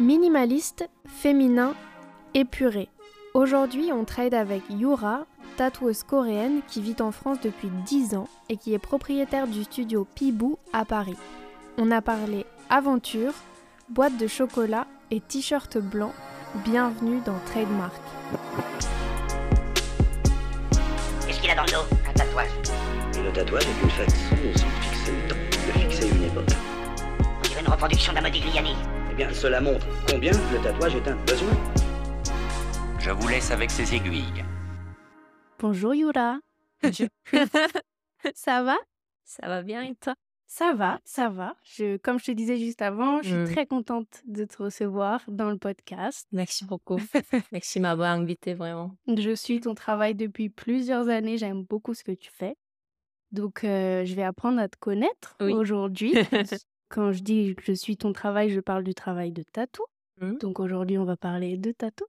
[0.00, 1.74] Minimaliste, féminin,
[2.32, 2.88] épuré.
[3.34, 5.26] Aujourd'hui, on trade avec Yura,
[5.58, 10.06] tatoueuse coréenne qui vit en France depuis 10 ans et qui est propriétaire du studio
[10.14, 11.18] Pibou à Paris.
[11.76, 13.34] On a parlé aventure,
[13.90, 16.14] boîte de chocolat et t-shirt blanc.
[16.64, 18.00] Bienvenue dans Trademark.
[21.26, 21.96] Qu'est-ce qu'il a dans le dos?
[22.08, 22.48] Un tatouage.
[23.22, 25.36] Le tatouage est une façon aussi de fixer le temps,
[25.66, 26.56] de fixer une époque.
[27.20, 28.74] On dirait une reproduction d'un Modigliani.
[29.10, 31.52] Eh bien, cela montre combien le tatouage est un besoin.
[32.98, 34.44] Je vous laisse avec ces aiguilles.
[35.58, 36.38] Bonjour Yura.
[38.34, 38.76] ça va?
[39.24, 40.14] Ça va bien et toi?
[40.46, 41.54] Ça va, ça va.
[41.62, 43.52] Je, comme je te disais juste avant, je suis Mm.
[43.52, 46.26] très contente de te recevoir dans le podcast.
[46.32, 46.98] Merci beaucoup.
[47.52, 48.96] Merci de m'avoir invité vraiment.
[49.06, 51.38] Je suis ton travail depuis plusieurs années.
[51.38, 52.56] J'aime beaucoup ce que tu fais.
[53.30, 55.52] Donc, euh, je vais apprendre à te connaître Oui.
[55.52, 56.14] aujourd'hui.
[56.90, 59.84] Quand je dis que je suis ton travail, je parle du travail de tatou.
[60.20, 60.38] Mhm.
[60.38, 62.04] Donc, aujourd'hui, on va parler de tatou.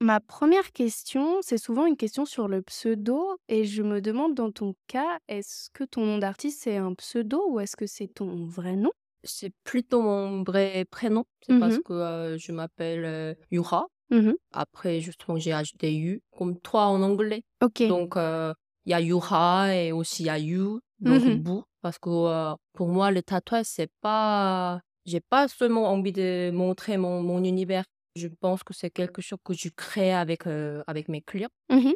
[0.00, 3.38] Ma première question, c'est souvent une question sur le pseudo.
[3.48, 7.42] Et je me demande, dans ton cas, est-ce que ton nom d'artiste, c'est un pseudo
[7.48, 8.90] ou est-ce que c'est ton vrai nom?
[9.22, 11.24] C'est plutôt mon vrai prénom.
[11.46, 11.82] C'est parce Mhm.
[11.84, 13.86] que euh, je m'appelle euh, Yura.
[14.10, 14.34] Mhm.
[14.52, 17.42] Après, justement, j'ai ajouté U comme toi en anglais.
[17.62, 17.86] Ok.
[17.86, 18.52] Donc, euh,
[18.84, 21.24] il y a Yura et aussi il y a You, donc.
[21.42, 21.62] Bou.
[21.84, 24.80] Parce que euh, pour moi, le tatouage, c'est pas.
[25.04, 27.84] J'ai pas seulement envie de montrer mon, mon univers.
[28.16, 31.50] Je pense que c'est quelque chose que je crée avec, euh, avec mes clients.
[31.68, 31.92] Mhm.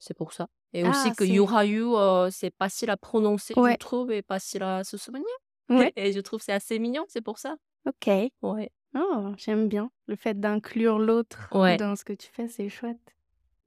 [0.00, 0.48] C'est pour ça.
[0.72, 3.74] Et Ah, aussi que c'est- Yurayu, euh, c'est facile à prononcer, Ouais.
[3.74, 5.28] je trouve, et facile à se souvenir.
[5.68, 5.92] Ouais.
[5.94, 7.54] Et je trouve que c'est assez mignon, c'est pour ça.
[7.86, 8.08] Ok.
[8.42, 8.70] Ouais.
[8.96, 11.76] Oh, j'aime bien le fait d'inclure l'autre Ouais.
[11.76, 13.14] dans ce que tu fais, c'est chouette.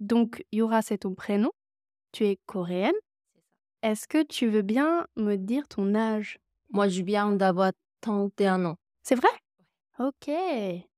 [0.02, 1.52] Donc, Yura, c'est ton prénom.
[2.11, 2.92] Tu es coréenne.
[3.83, 6.37] Est-ce que tu veux bien me dire ton âge?
[6.71, 8.77] Moi, je viens d'avoir 31 ans.
[9.03, 9.29] C'est vrai?
[9.99, 10.31] Ok.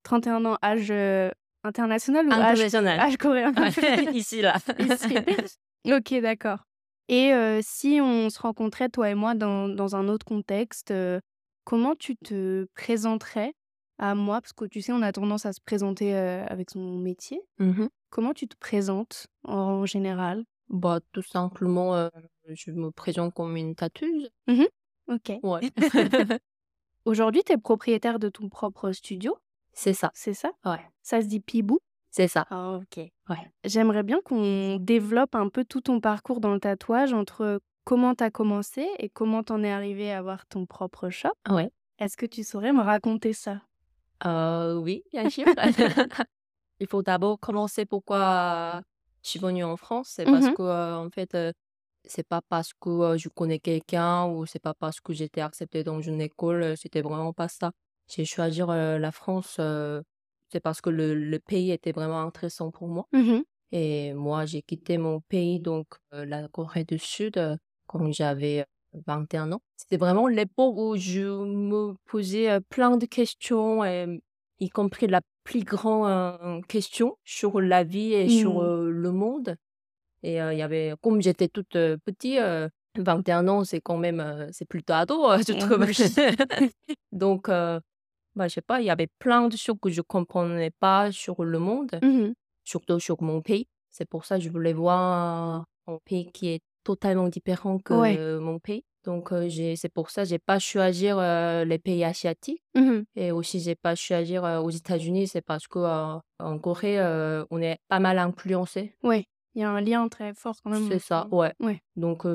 [0.03, 1.31] 31 ans, âge euh,
[1.63, 2.99] international ou âge, International.
[2.99, 3.53] âge coréen?
[4.13, 4.55] Ici, là.
[4.79, 5.16] Ici.
[5.85, 6.59] Ok, d'accord.
[7.09, 11.19] Et euh, si on se rencontrait, toi et moi, dans, dans un autre contexte, euh,
[11.66, 13.53] comment tu te présenterais
[13.99, 14.39] à moi?
[14.39, 17.41] Parce que tu sais, on a tendance à se présenter euh, avec son métier.
[17.59, 17.89] Mhm.
[18.11, 20.45] Comment tu te présentes en général?
[20.69, 22.09] Bah, tout simplement, euh,
[22.50, 24.29] je me présente comme une tatoueuse.
[25.07, 25.31] Ok.
[25.44, 25.62] Ouais.
[27.06, 29.38] Aujourd'hui, tu es propriétaire de ton propre studio,
[29.73, 30.12] c'est ça.
[30.13, 30.52] c'est ça?
[30.66, 30.79] Ouais.
[31.02, 31.79] Ça se dit Pibou?
[32.09, 32.46] C'est ça.
[32.50, 32.97] Ah, ok.
[33.29, 33.52] Ouais.
[33.66, 38.23] J'aimerais bien qu'on développe un peu tout ton parcours dans le tatouage entre comment tu
[38.23, 41.34] as commencé et comment t'en es arrivé à avoir ton propre shop.
[41.50, 41.72] Ouais.
[42.00, 43.62] Est-ce que tu saurais me raconter ça?
[44.25, 45.46] Euh, oui, bien sûr.
[46.79, 48.81] Il faut d'abord commencer pourquoi
[49.23, 50.09] je suis venue en France.
[50.16, 50.53] C'est parce Mhm.
[50.53, 51.51] que, euh, en fait, euh,
[52.06, 55.84] c'est pas parce que euh, je connais quelqu'un ou c'est pas parce que j'étais acceptée
[55.84, 56.75] dans une école.
[56.78, 57.72] C'était vraiment pas ça.
[58.09, 59.59] J'ai choisi la France,
[60.51, 63.06] c'est parce que le, le pays était vraiment intéressant pour moi.
[63.13, 63.44] Mhm.
[63.72, 67.57] Et moi, j'ai quitté mon pays, donc la Corée du Sud,
[67.88, 69.61] quand j'avais euh, 21 ans.
[69.78, 74.22] C'était vraiment l'époque où je me posais plein de questions, et,
[74.59, 78.64] y compris la plus grande question sur la vie et sur Mm.
[78.64, 79.56] euh, le monde.
[80.24, 81.74] Et il y avait, comme j'étais toute
[82.06, 85.80] petite, euh, 21 ans, c'est quand même, c'est plutôt ado, euh, je trouve.
[87.12, 87.80] donc, euh,
[88.36, 91.44] bah, je sais pas, il y avait plein de choses que je comprenais pas sur
[91.46, 92.34] le monde Mhm.
[92.66, 93.68] surtout sur mon pays.
[93.91, 98.17] C'est pour ça que je voulais voir un pays qui est totalement différent que Ouais.
[98.39, 98.83] mon pays.
[99.05, 102.63] Donc, c'est pour ça que j'ai pas choisi euh, les pays asiatiques.
[102.75, 103.03] Mhm.
[103.17, 105.27] Et aussi, j'ai pas choisi euh, aux États-Unis.
[105.27, 106.99] C'est parce que euh, en Corée,
[107.51, 108.95] on est pas mal influencé.
[109.03, 110.88] Ouais, il y a un lien très fort quand même.
[110.89, 111.51] C'est ça, ouais.
[111.59, 111.81] Ouais.
[111.97, 112.25] Donc,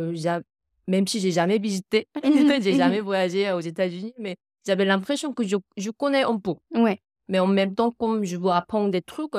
[0.86, 2.08] même si j'ai jamais visité,
[2.62, 6.54] j'ai jamais voyagé aux États-Unis, mais j'avais l'impression que je, je connais un peu.
[6.74, 7.00] Ouais.
[7.28, 9.36] Mais en même temps, comme je veux apprendre des trucs,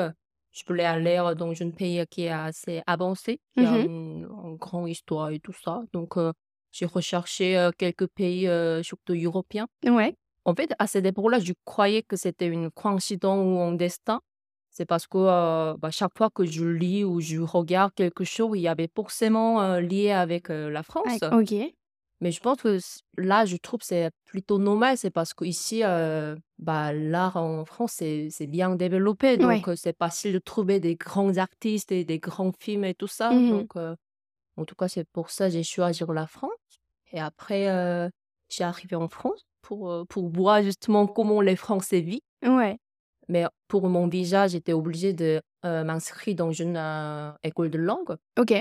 [0.59, 3.85] je voulais aller dans un pays qui est assez avancé, qui a Mhm.
[3.85, 5.81] une, une grande histoire et tout ça.
[5.93, 6.33] Donc, euh,
[6.71, 9.67] j'ai recherché quelques pays, euh, surtout européens.
[9.85, 10.15] Ouais.
[10.45, 14.21] En fait, à cette époque-là, je croyais que c'était une coïncidence ou un destin.
[14.71, 18.51] C'est parce que euh, bah, chaque fois que je lis ou je regarde quelque chose,
[18.57, 21.23] il y avait forcément lié avec la France.
[21.31, 21.53] Ah, Ok.
[22.21, 22.77] Mais je pense que
[23.17, 24.97] là, je trouve que c'est plutôt normal.
[24.97, 29.37] C'est parce qu'ici, euh, bah, l'art en France, c'est bien développé.
[29.37, 29.75] Donc, Ouais.
[29.77, 33.31] c'est facile de trouver des grands artistes et des grands films et tout ça.
[33.31, 33.49] Mhm.
[33.51, 33.95] Donc, euh,
[34.57, 36.51] en tout cas, c'est pour ça que j'ai choisi la France.
[37.13, 38.09] Et après, euh,
[38.49, 42.19] j'ai arrivé en France pour, pour voir justement comment les Français vivent.
[42.43, 42.77] Ouais.
[43.29, 46.77] Mais pour mon visa, j'étais obligée de m'inscrire dans une
[47.43, 48.17] école de langue.
[48.37, 48.53] Ok.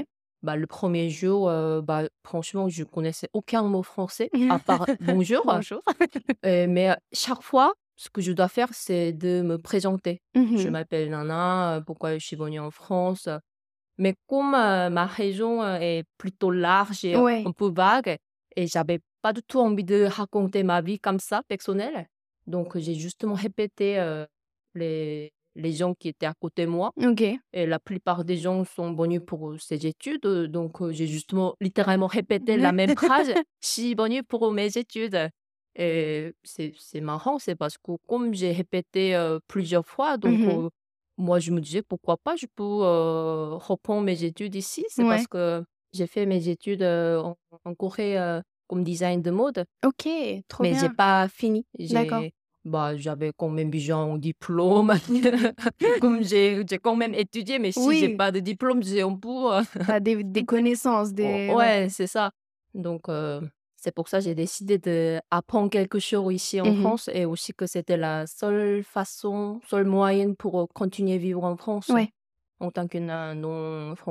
[0.42, 5.42] Bah, le premier jour, euh, bah, franchement, je connaissais aucun mot français, à part bonjour.
[5.44, 5.82] Bonjour.
[6.46, 10.20] Euh, mais euh, chaque fois, ce que je dois faire, c'est de me présenter.
[10.34, 13.28] Mmh Je m'appelle Nana, pourquoi je suis venue en France.
[13.98, 17.42] Mais comme ma région est plutôt large et Ouais.
[17.44, 18.16] un peu vague,
[18.54, 22.06] et j'avais pas du tout envie de raconter ma vie comme ça, personnelle,
[22.46, 24.00] donc j'ai justement répété
[24.74, 26.92] les, les gens qui étaient à côté de moi.
[27.52, 32.56] Et la plupart des gens sont venus pour ces études, donc j'ai justement littéralement répété
[32.56, 33.28] la même phrase.
[33.62, 35.28] Je suis venue pour mes études.
[35.80, 40.48] Et c'est c'est marrant, c'est parce que comme j'ai répété euh, plusieurs fois, donc Mmh
[40.66, 40.68] euh,
[41.16, 44.84] moi je me disais pourquoi pas, je peux euh, reprendre mes études ici.
[44.88, 45.08] C'est Ouais.
[45.10, 48.16] parce que j'ai fait mes études en, en Corée
[48.66, 50.08] comme design de mode, OK,
[50.48, 50.94] trop mais j'ai bien.
[50.96, 51.64] pas fini.
[51.78, 52.22] D'accord.
[52.68, 54.92] J'ai bah, j'avais quand même déjà un diplôme.
[56.00, 58.16] Comme j'ai j'ai quand même étudié, mais si j'ai Oui.
[58.16, 59.54] pas de diplôme, j'ai un peu.
[59.54, 61.88] euh, Tu des des connaissances, oh, des ouais.
[61.90, 62.30] c'est ça.
[62.74, 63.40] Donc, euh,
[63.76, 67.52] c'est pour ça que j'ai décidé d'apprendre quelque chose ici en Mmh France et aussi
[67.54, 72.10] que c'était la seule façon, seule moyenne pour euh, continuer à vivre en France Ouais,
[72.60, 73.34] en tant que na-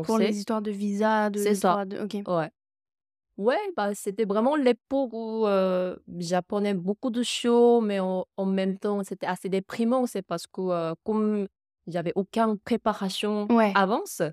[0.03, 1.85] pour les histoires de visa, de C'est ça.
[1.85, 2.15] de OK.
[2.27, 2.49] Ouais.
[3.37, 8.79] Ouais, bah, c'était vraiment l'époque où euh, j'apprenais beaucoup de choses, mais en, en même
[8.79, 10.07] temps, c'était assez déprimant.
[10.07, 11.47] C'est parce que euh, comme
[11.85, 13.75] j'avais aucune préparation Ouais.
[13.75, 14.23] avance,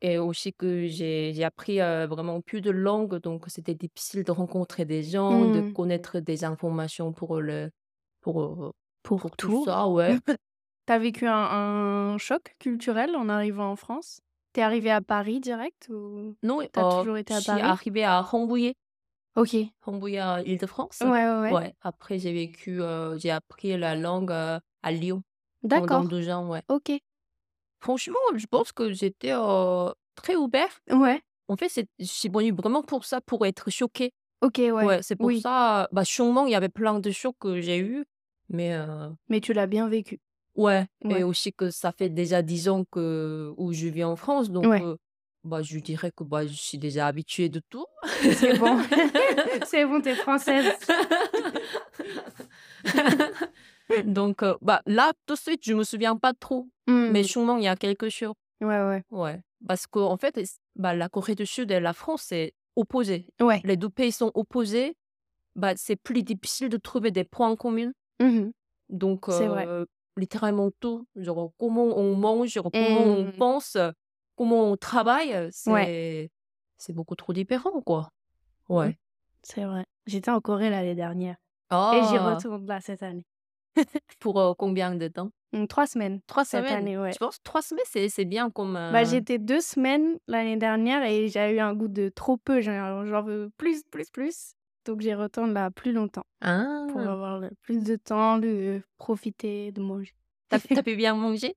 [0.00, 4.32] et aussi que j'ai j'ai appris euh, vraiment plus de langues, donc c'était difficile de
[4.32, 5.74] rencontrer des gens, de Mmh.
[5.74, 7.70] connaître des informations pour le
[8.22, 8.72] pour, euh,
[9.02, 9.64] Pour pour tout tout?
[9.64, 10.18] ça, ouais.
[10.86, 11.34] T'as vécu un
[12.14, 14.20] un choc culturel en arrivant en France?
[14.58, 17.62] T'es arrivé à Paris direct ou Non, t'as euh, toujours été je à suis Paris?
[17.62, 18.74] arrivée à Rambouillet,
[19.36, 19.54] OK.
[19.82, 20.98] Rambouillet à Île-de-France.
[21.04, 21.52] ouais, ouais.
[21.52, 25.22] Ouais, après j'ai vécu, euh, j'ai appris la langue euh, à Lyon
[25.62, 26.08] pendant D'accord.
[26.08, 26.62] deux ans, ouais.
[26.68, 26.90] OK.
[27.78, 30.80] Franchement, je pense que j'étais euh, très ouvert.
[30.90, 31.22] Ouais.
[31.46, 34.10] En fait, c'est- je suis venue vraiment pour ça, pour être choquée.
[34.42, 34.72] OK, ouais.
[34.72, 37.78] Ouais, c'est pour Oui, ça, bah sûrement, il y avait plein de chocs que j'ai
[37.78, 38.04] eu,
[38.48, 38.76] mais
[39.28, 40.18] mais tu l'as bien vécu.
[40.58, 41.22] Ouais, et Ouais.
[41.22, 44.82] aussi que ça fait déjà dix ans que où je vis en France, donc Ouais.
[44.82, 44.96] euh,
[45.44, 47.86] bah je dirais que bah je suis déjà habituée de tout.
[48.40, 48.76] C'est bon.
[49.70, 50.72] C'est bon, t'es française.
[54.04, 57.24] Donc euh, bah là tout de suite, je me souviens pas trop, mais Mmh.
[57.24, 58.34] sûrement il y a quelque chose.
[58.60, 59.02] Ouais, ouais.
[59.10, 60.38] Ouais, parce qu'en fait,
[60.76, 63.26] bah, la Corée du Sud et la France, c'est opposé.
[63.40, 63.60] Ouais.
[63.64, 64.94] Les deux pays sont opposés.
[65.56, 67.92] Bah, c'est plus difficile de trouver des points communs.
[68.20, 68.50] Mmh
[68.90, 69.66] Donc, C'est vrai.
[70.18, 71.06] Littéralement tout.
[71.16, 73.32] Genre, comment on mange, genre, comment on Mmh.
[73.38, 73.76] pense,
[74.36, 75.50] comment on travaille, Ouais.
[75.50, 76.30] c'est
[76.76, 78.10] c'est beaucoup trop différent, quoi.
[78.68, 78.74] Mmh.
[78.74, 78.98] Ouais.
[79.42, 79.84] C'est vrai.
[80.06, 83.26] J'étais en Corée l'année dernière et j'y Ah, retourne là cette année.
[84.20, 85.30] pour euh, combien de temps?
[85.52, 86.78] Mmh, 3 semaines Trois cette semaines?
[86.82, 87.12] année, ouais.
[87.12, 88.74] Je pense trois semaines, c'est bien comme.
[88.74, 92.60] Bah, euh, j'étais 2 semaines l'année dernière et j'ai eu un goût de trop peu.
[92.60, 94.52] J'en veux plus, plus, plus.
[94.88, 96.24] Donc j'y retourne là plus longtemps
[96.88, 100.14] pour Ah, avoir le plus de temps, de profiter, de manger.
[100.48, 101.54] t'as t'as pu bien manger?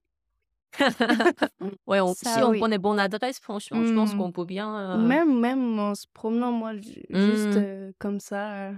[1.88, 2.57] Ouais, on- si on oui.
[2.57, 4.18] prend des bonnes adresses, franchement, je pense Mmh.
[4.18, 4.78] qu'on peut bien.
[4.78, 7.60] euh, Même, même en se promenant, moi, ju- juste mmh.
[7.60, 8.74] euh, comme ça, euh,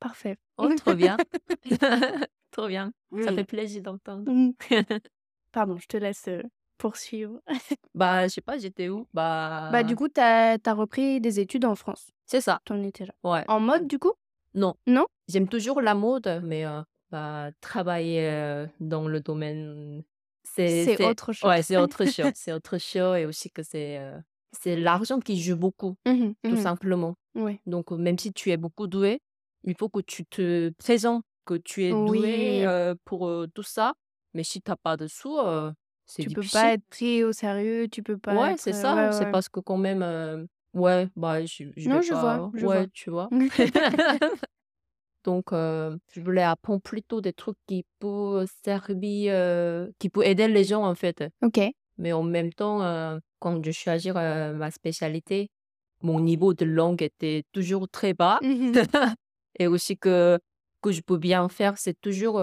[0.00, 0.38] parfait.
[0.56, 1.18] Oh, trop bien.
[2.52, 2.92] Trop bien.
[3.20, 4.30] Ça fait plaisir d'entendre.
[4.32, 4.52] Mmh.
[5.52, 6.28] Pardon, je te laisse
[6.78, 7.40] poursuivre.
[7.94, 9.06] Bah, je sais pas, j'étais où?
[9.14, 12.10] Bah, Bah, du coup, t'as as repris des études en France.
[12.26, 12.60] c'est ça.
[12.64, 13.14] T'en étais là.
[13.22, 13.44] Ouais.
[13.48, 14.12] En mode, du coup?
[14.54, 14.74] Non.
[14.86, 15.06] Non?
[15.28, 20.02] J'aime toujours la mode, mais euh, bah, travailler euh, dans le domaine,
[20.42, 21.48] c'est, autre chose.
[21.48, 22.30] ouais, c'est autre chose.
[22.34, 24.18] C'est autre chose et aussi que c'est, euh,
[24.52, 26.56] c'est l'argent qui joue beaucoup, Mhm, tout mhm.
[26.62, 27.14] simplement.
[27.34, 27.60] Ouais.
[27.66, 29.20] Donc, euh, même si tu es beaucoup doué,
[29.64, 33.94] il faut que tu te présentes que tu es doué euh, pour euh, tout ça.
[34.34, 35.72] Mais si tu n'as pas de sous, euh,
[36.06, 36.60] c'est Tu peux difficile.
[36.60, 38.60] pas être pris au sérieux, tu peux pas Ouais, être.
[38.60, 38.94] c'est ça.
[38.94, 39.32] ouais, C'est ouais.
[39.32, 40.44] parce que quand même, euh,
[40.74, 42.20] ouais, bah, je, je Non, vais je pas.
[42.38, 42.86] vois, je ouais, vois.
[42.92, 43.28] tu vois.
[45.24, 50.48] Donc, euh, je voulais apprendre plutôt des trucs qui peuvent servir, euh, qui peuvent aider
[50.48, 51.24] les gens, en fait.
[51.42, 51.60] Ok.
[51.96, 52.80] Mais en même temps,
[53.38, 55.48] quand je choisis ma spécialité,
[56.02, 58.38] mon niveau de langue était toujours très bas.
[58.42, 58.72] Mhm.
[59.58, 60.38] Et aussi que,
[60.82, 62.42] que je peux bien faire, c'est toujours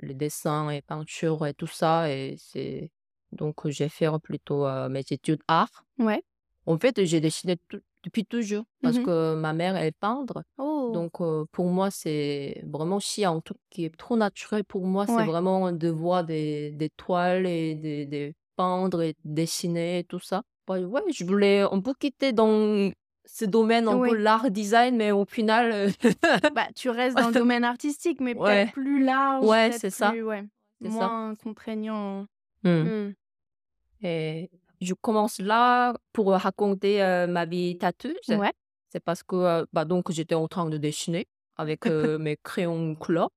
[0.00, 2.10] les dessins et peintures et tout ça.
[2.10, 2.90] Et c'est...
[3.32, 5.84] Donc, j'ai fait plutôt euh, mes études art.
[5.98, 6.22] Ouais.
[6.66, 9.04] En fait, j'ai dessiné tout- depuis toujours parce Mhm.
[9.04, 10.42] que ma mère est peintre.
[10.56, 10.90] Oh.
[10.94, 15.06] Donc, euh, pour moi, c'est vraiment si un truc qui est trop naturel pour moi,
[15.06, 20.20] c'est vraiment de voir des, des toiles et de, de peindre et dessiner et tout
[20.20, 20.42] ça.
[20.68, 22.90] Ouais, je voulais un peu quitter dans
[23.30, 24.18] ce domaine, un peu Ouais.
[24.18, 25.90] l'art design, mais au final, euh,
[26.54, 28.64] Bah, tu restes dans le domaine artistique, mais Ouais.
[28.64, 30.12] peut-être plus large, Ouais, c'est ça.
[30.12, 30.44] ouais,
[30.82, 30.88] ça.
[30.88, 32.26] moins contraignant.
[32.64, 32.70] Hmm.
[32.70, 33.14] Mm.
[34.02, 38.14] Et je commence là pour raconter euh, ma vie tatoueuse.
[38.30, 38.52] Ouais.
[38.88, 42.94] C'est parce que euh, bah, donc j'étais en train de dessiner avec euh, mes crayons
[42.94, 43.28] couleur.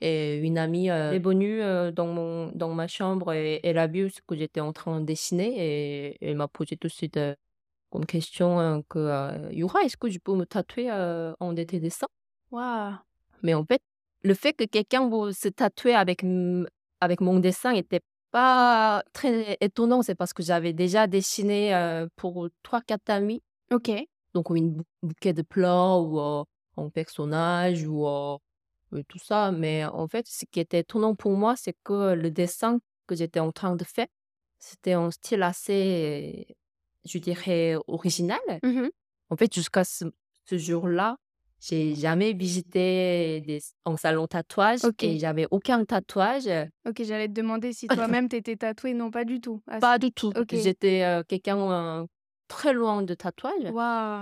[0.00, 1.60] Et une amie est venue
[1.92, 5.04] dans, mon, dans ma chambre et elle a vu ce que j'étais en train de
[5.06, 7.18] dessiner et elle m'a posé tout de suite
[7.90, 10.90] comme question euh, que Yura, est-ce que je peux me tatouer
[11.40, 12.06] en dessins?
[12.50, 12.94] Waouh.
[13.42, 13.80] Mais en fait,
[14.22, 16.24] le fait que quelqu'un se tatouer avec,
[17.00, 20.02] avec mon dessin n'était pas très étonnant.
[20.02, 23.42] C'est parce que j'avais déjà dessiné euh, pour trois, quatre amis.
[23.70, 23.90] Ok.
[24.34, 26.44] Donc, une bou- bouquet de plats ou euh,
[26.76, 28.36] un personnage ou euh,
[29.08, 29.52] tout ça.
[29.52, 33.40] Mais en fait, ce qui était étonnant pour moi, c'est que le dessin que j'étais
[33.40, 34.06] en train de faire,
[34.58, 36.56] c'était un style assez,
[37.08, 38.38] je dirais, original.
[38.62, 38.90] Mhm.
[39.30, 40.04] En fait, jusqu'à ce,
[40.44, 41.16] ce jour-là,
[41.60, 46.48] j'ai jamais visité des, un salon tatouage et j'avais aucun tatouage.
[46.86, 47.86] Ok, j'allais te demander si
[48.22, 48.94] toi-même t'étais tatouée.
[48.94, 49.60] Non, pas du tout.
[49.66, 50.32] Ah, Pas du tout.
[50.36, 50.54] ok.
[50.54, 52.06] J'étais euh, quelqu'un euh,
[52.46, 53.72] très loin de tatouage.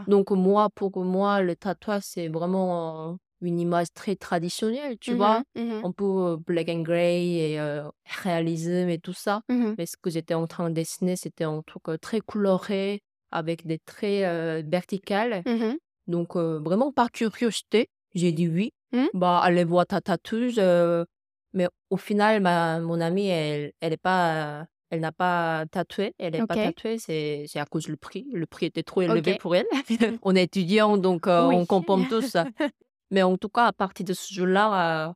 [0.08, 5.42] Donc moi, pour moi, le tatouage, c'est vraiment euh, une image très traditionnelle, tu vois?
[5.54, 7.84] Mhm, mhm, Un peu black and gray et euh,
[8.22, 9.42] réalisme et tout ça.
[9.48, 9.74] mhm.
[9.78, 13.78] Mais ce que j'étais en train de dessiner, c'était un truc très coloré, avec des
[13.78, 15.42] traits euh, verticales.
[15.46, 15.76] Mhm.
[16.06, 18.72] Donc, euh, vraiment par curiosité, j'ai dit oui.
[19.12, 20.58] Bah, allez voir ta tatoueuse.
[20.58, 21.04] euh,
[21.52, 26.14] mais au final, ma, mon amie, elle, elle est pas, elle n'a pas tatoué.
[26.18, 26.98] Elle n'est pas tatouée.
[26.98, 28.26] C'est, à cause du prix.
[28.32, 29.66] Le prix était trop élevé pour elle.
[30.22, 31.56] On est étudiant, donc euh, Oui.
[31.56, 32.36] on comprend tous.
[33.10, 35.12] Mais en tout cas, à partir de ce jour-là, euh,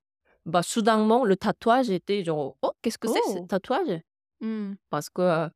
[0.47, 3.47] bah, soudainement, le tatouage était genre, oh, qu'est-ce que c'est ce Oh.
[3.47, 4.01] tatouage?
[4.41, 4.75] Mm.
[4.91, 5.49] Parce que euh,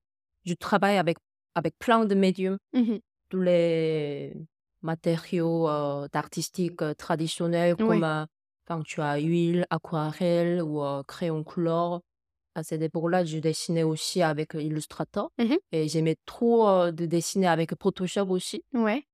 [0.45, 1.19] je travaille avec,
[1.55, 3.01] avec plein de médiums Mhm.
[3.31, 4.35] tous les
[4.83, 7.87] matériaux euh, artistiques traditionnels Oui.
[7.87, 8.25] comme euh,
[8.67, 12.01] peinture à huile, aquarelle ou crayon couleur.
[12.57, 15.57] À cette époque-là, je dessinais aussi avec Illustrator Mhm.
[15.73, 18.63] et j'aimais trop de dessiner avec Photoshop aussi.
[18.73, 19.05] Ouais.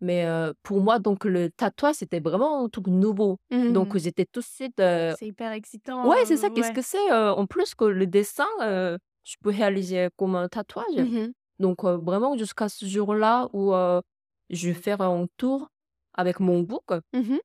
[0.00, 3.38] Mais euh, pour moi, donc le tatouage, c'était vraiment un truc nouveau.
[3.50, 4.00] Donc Mhm.
[4.00, 4.78] j'étais tout de suite...
[4.80, 6.06] euh, C'est hyper excitant.
[6.08, 6.48] Ouais, c'est ça.
[6.48, 6.74] euh, Qu'est-ce ouais.
[6.74, 10.96] que c'est euh, En plus que le dessin, je peux réaliser comme un tatouage.
[10.96, 11.32] Mhm.
[11.58, 13.72] Donc, vraiment, jusqu'à ce jour-là où
[14.50, 15.68] je vais faire un tour
[16.14, 16.84] avec mon book,
[17.14, 17.38] Mhm.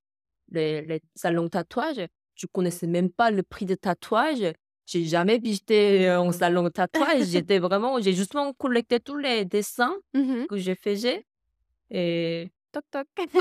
[0.51, 2.05] les, les salons de tatouage,
[2.35, 4.43] je connaissais même pas le prix de tatouage.
[4.85, 6.91] J'ai jamais visité un salon de tatouage.
[7.45, 10.47] J'étais vraiment, j'ai justement collecté tous les dessins Mhm.
[10.47, 11.25] que je faisais.
[11.91, 13.07] Et Toc toc.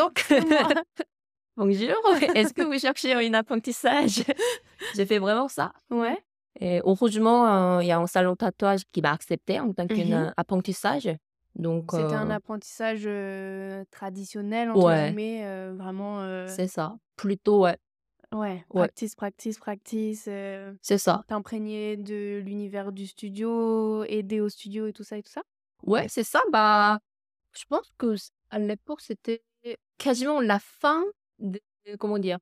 [0.51, 0.69] moi.
[1.57, 1.95] bonjour,
[2.35, 4.25] est-ce que vous cherchez un apprentissage?
[4.97, 5.73] J'ai fait vraiment ça.
[5.89, 6.19] Ouais.
[6.59, 10.33] Et heureusement, euh, il y a un salon tatouage qui m'a accepté en tant Mhm.
[10.37, 11.09] qu'apprentissage.
[11.55, 15.07] Donc, C'était un euh, apprentissage euh, traditionnel, entre Ouais.
[15.07, 16.21] guillemets, euh, vraiment.
[16.23, 16.97] euh, c'est ça.
[17.17, 17.77] Plutôt, ouais.
[18.33, 18.83] Ouais, Ouais.
[18.87, 20.25] practice, practice, practice.
[20.29, 21.23] euh, C'est ça.
[21.29, 25.43] T'imprégner de l'univers du studio, aider au studio et tout ça et tout ça?
[25.85, 26.41] Ouais, c'est ça.
[26.53, 26.99] Bah,
[27.53, 28.15] je pense que
[28.51, 29.43] à l'époque, c'était
[29.99, 31.05] quasiment la fin
[31.39, 31.61] de,
[31.99, 32.39] comment dire,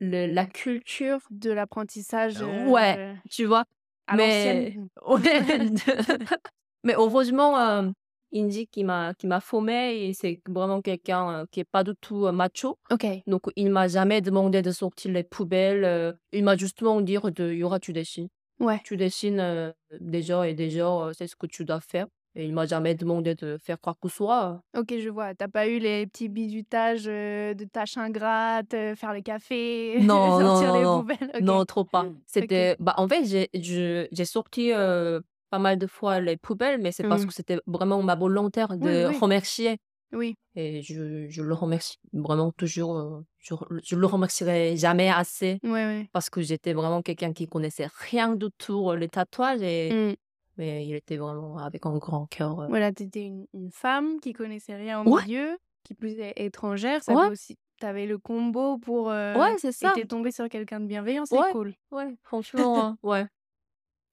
[0.00, 2.94] le- la culture, De l'apprentissage Euh, ouais.
[2.98, 3.64] euh, tu vois.
[4.06, 4.76] à mais,
[6.84, 7.90] mais heureusement, euh,
[8.34, 11.92] Indy qui m'a qui m'a formé et c'est vraiment quelqu'un euh, qui est pas du
[12.00, 12.78] tout euh, macho.
[12.90, 13.06] Ok.
[13.26, 16.16] Donc, il m'a jamais demandé de sortir les poubelles.
[16.32, 18.28] il m'a justement dit de Yura, tu dessines.
[18.60, 18.80] Ouais.
[18.84, 22.06] Tu dessines déjà et déjà, c'est ce que tu dois faire.
[22.34, 24.62] Et il m'a jamais demandé de faire quoi que ce soit.
[24.76, 25.34] Ok, je vois.
[25.34, 30.40] T'as pas eu les petits bisutages euh, de tâches ingrates, faire les cafés, Non, non,
[30.40, 31.00] sortir non, les non.
[31.00, 31.42] poubelles?
[31.44, 32.04] Non, trop pas.
[32.04, 32.14] Ok.
[32.26, 35.20] C'était, bah, en fait, j'ai, sorti euh,
[35.50, 37.28] pas mal de fois les poubelles, mais c'est parce Mhm.
[37.28, 39.18] que c'était vraiment ma volontaire de Oui, oui.
[39.18, 39.78] remercier.
[40.12, 40.34] Oui.
[40.54, 42.96] Et je, je le remercie vraiment toujours.
[42.98, 43.54] euh, je,
[43.84, 46.08] je le remercierai jamais assez Ouais, ouais.
[46.12, 50.14] parce que j'étais vraiment quelqu'un qui connaissait rien du tout les tatouages et Mm.
[50.58, 52.60] Mais il était vraiment avec un grand cœur.
[52.60, 52.66] euh.
[52.68, 55.22] Voilà, t'étais une, une femme qui connaissait rien au Ouais.
[55.24, 57.02] milieu, qui plus est étrangère.
[57.02, 57.28] Ça Ouais.
[57.28, 57.56] aussi.
[57.80, 59.10] T'avais le combo pour.
[59.10, 59.92] euh, Ouais, c'est Et ça.
[59.94, 61.52] t'es tombée sur quelqu'un de bienveillant, c'est Ouais.
[61.52, 61.74] cool.
[61.92, 63.26] Ouais, franchement, ouais.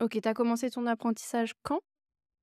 [0.01, 1.79] Ok, t'as commencé ton apprentissage quand?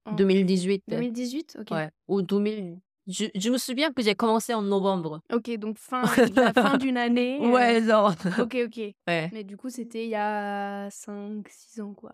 [0.05, 0.83] En 2018.
[0.89, 1.71] 2018 Ok.
[1.71, 1.91] Ouais.
[2.09, 2.81] Ou 2000.
[3.07, 5.21] Je, je me souviens que j'ai commencé en novembre.
[5.33, 6.03] Ok, donc fin,
[6.37, 7.39] la fin d'une année.
[7.41, 8.09] euh, Ouais, non.
[8.41, 8.77] Ok, ok.
[9.07, 9.31] Ouais.
[9.33, 12.13] Mais du coup, c'était il y a 5-6 ans, quoi.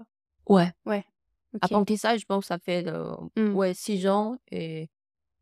[0.49, 0.73] Ouais.
[1.61, 3.55] Apprentissage, je pense que ça fait euh, Mm.
[3.55, 4.89] ouais, 6 ans et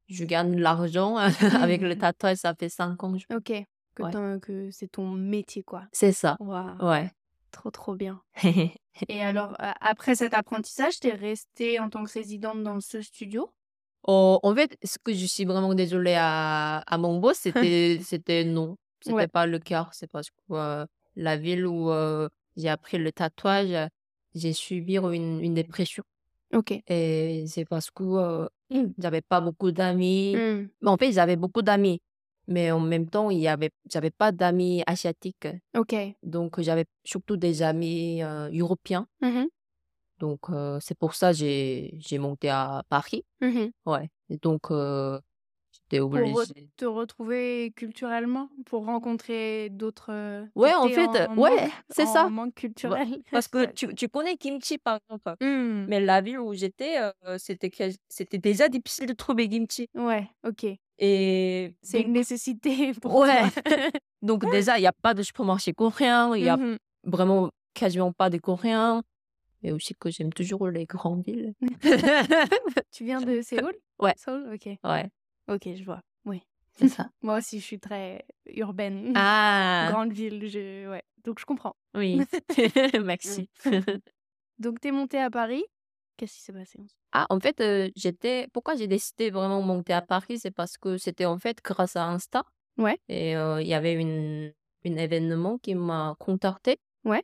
[0.08, 1.16] je gagne de l'argent
[1.70, 3.16] avec le tatouage, ça fait 5 ans.
[3.16, 3.52] je- Ok.
[3.94, 4.40] Que, Ouais.
[4.40, 5.84] que c'est ton métier, quoi.
[5.92, 6.36] C'est ça.
[6.40, 7.10] Ouais.
[7.50, 8.20] Trop, trop bien.
[9.08, 13.50] Et alors, après cet apprentissage, t'es restée en tant que résidente dans ce studio?
[14.06, 18.44] Oh, en fait, ce que je suis vraiment désolée à, à mon boss, c'était, c'était
[18.44, 18.76] non.
[19.00, 19.28] C'était Ouais.
[19.28, 19.88] pas le cas.
[19.92, 20.86] C'est parce que euh,
[21.16, 23.74] la ville où euh, j'ai appris le tatouage,
[24.36, 26.04] j'ai subi une, une dépression.
[26.54, 26.72] Ok.
[26.86, 28.48] Et c'est parce que euh,
[28.98, 30.36] j'avais pas beaucoup d'amis.
[30.36, 30.68] Mm.
[30.82, 32.00] Mais en fait, j'avais beaucoup d'amis.
[32.48, 35.48] Mais en même temps, il y avait, j'avais pas d'amis asiatiques.
[35.76, 35.96] Ok.
[36.22, 39.08] Donc, j'avais surtout des amis euh, européens.
[39.20, 39.48] Mhm,
[40.20, 43.24] Donc, euh, c'est pour ça que j'ai, j'ai monté à Paris.
[43.40, 43.72] mhm.
[43.84, 44.08] Ouais.
[44.30, 44.70] Et donc,
[45.92, 50.10] euh, j'étais Pour re- te retrouver culturellement, pour rencontrer d'autres.
[50.54, 52.28] Ouais, en fait, en ouais, c'est ça.
[52.28, 53.22] manque culturel.
[53.32, 55.34] Parce que tu, tu connais kimchi, par exemple.
[55.40, 57.70] Hmm, Mais la ville où j'étais, euh, c'était,
[58.38, 59.88] déjà difficile de trouver kimchi.
[59.94, 60.66] Ouais, ok.
[60.98, 63.42] Et C'est une nécessité pour Ouais.
[64.22, 66.78] donc déjà, il n'y a pas de supermarché coréen, il n'y a Mhm.
[67.04, 69.02] vraiment quasiment pas de coréens.
[69.62, 71.52] Et aussi que j'aime toujours les grandes villes.
[72.92, 73.74] Tu viens de Séoul?
[73.98, 74.14] Ouais.
[74.16, 74.66] Séoul, ok.
[74.84, 75.08] Ouais,
[75.48, 76.02] Ok, je vois.
[76.24, 76.42] Oui.
[76.72, 77.08] c'est ça.
[77.22, 79.12] Moi aussi, je suis très urbaine.
[79.14, 80.88] Ah, Grande ville, je...
[80.88, 81.02] ouais.
[81.24, 81.76] Donc, je comprends.
[81.94, 82.20] oui.
[83.04, 83.48] Merci.
[84.58, 85.64] Donc, t'es montée à Paris.
[86.16, 86.96] Qu'est-ce qui s'est passé ensuite?
[87.12, 88.48] Ah, en fait, euh, j'étais.
[88.52, 91.94] Pourquoi j'ai décidé vraiment de monter à Paris, c'est parce que c'était en fait grâce
[91.96, 92.42] à Insta.
[92.78, 92.98] Ouais.
[93.08, 94.52] Et euh, il y avait une,
[94.86, 96.78] un événement qui m'a contacté.
[97.04, 97.22] Ouais.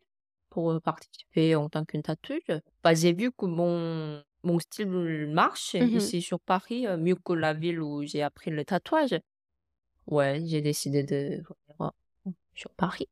[0.50, 2.60] Pour euh, participer en tant qu'une tatoueuse.
[2.84, 4.88] Bah, j'ai vu que mon, mon style
[5.28, 9.18] marche ici sur Paris, mieux que la ville où j'ai appris le tatouage.
[10.06, 11.42] Ouais, j'ai décidé de
[11.78, 11.92] venir
[12.54, 13.08] sur Paris.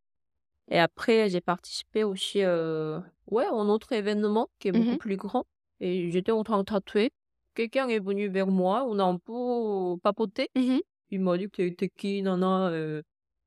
[0.71, 4.99] Et après, j'ai participé aussi euh, ouais, à un autre événement qui est beaucoup Mhm.
[4.99, 5.45] plus grand.
[5.81, 7.11] Et j'étais en train de tatouer.
[7.55, 10.49] Quelqu'un est venu vers moi, on a un peu papoté.
[10.55, 10.81] Mhm.
[11.11, 12.69] Il m'a dit que t'es qui, nana.
[12.71, 13.03] euh.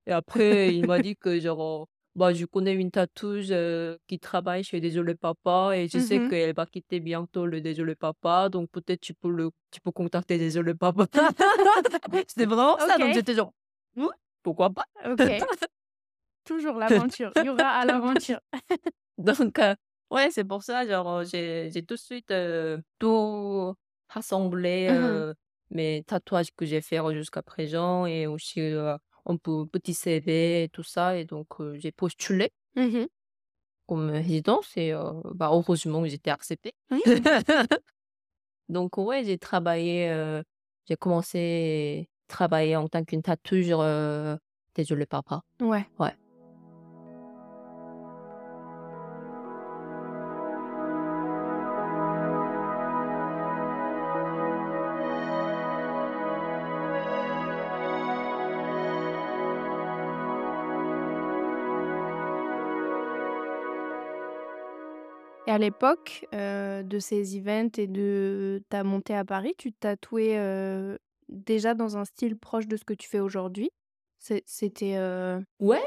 [0.05, 4.63] Et après, il m'a dit que genre, bah, je connais une tatoueuse euh, qui travaille
[4.63, 6.29] chez Désolé Papa et je sais Mhm.
[6.29, 10.37] qu'elle va quitter bientôt le Désolé Papa, donc peut-être tu peux le, tu peux contacter
[10.37, 11.07] Désolé Papa.
[12.27, 13.53] C'était vraiment ça, donc j'étais genre,
[14.43, 14.85] pourquoi pas?
[16.45, 17.31] Toujours l'aventure.
[17.37, 18.39] Il y aura à l'aventure.
[19.17, 19.75] Donc, euh,
[20.11, 23.73] ouais, c'est pour ça, genre, j'ai, tout de suite euh, tout
[24.09, 25.33] rassemblé, euh,
[25.69, 28.59] mes tatouages que j'ai fait jusqu'à présent et aussi
[29.25, 31.17] un peu petit CV et tout ça.
[31.17, 33.07] Et donc, euh, j'ai postulé Mhm.
[33.87, 36.73] comme résidence et euh, bah, heureusement, j'étais acceptée.
[38.69, 40.41] Donc, ouais, j'ai travaillé, euh,
[40.87, 43.73] j'ai commencé à travailler en tant qu'une tatoueuse,
[44.75, 45.41] désolé papa.
[45.61, 45.85] Ouais.
[45.99, 46.13] Ouais.
[65.45, 70.37] Et à l'époque euh, de ces events et de ta montée à Paris, tu tatouais
[70.37, 73.69] euh, déjà dans un style proche de ce que tu fais aujourd'hui?
[74.45, 74.95] C'était.
[74.95, 75.83] euh, Ouais,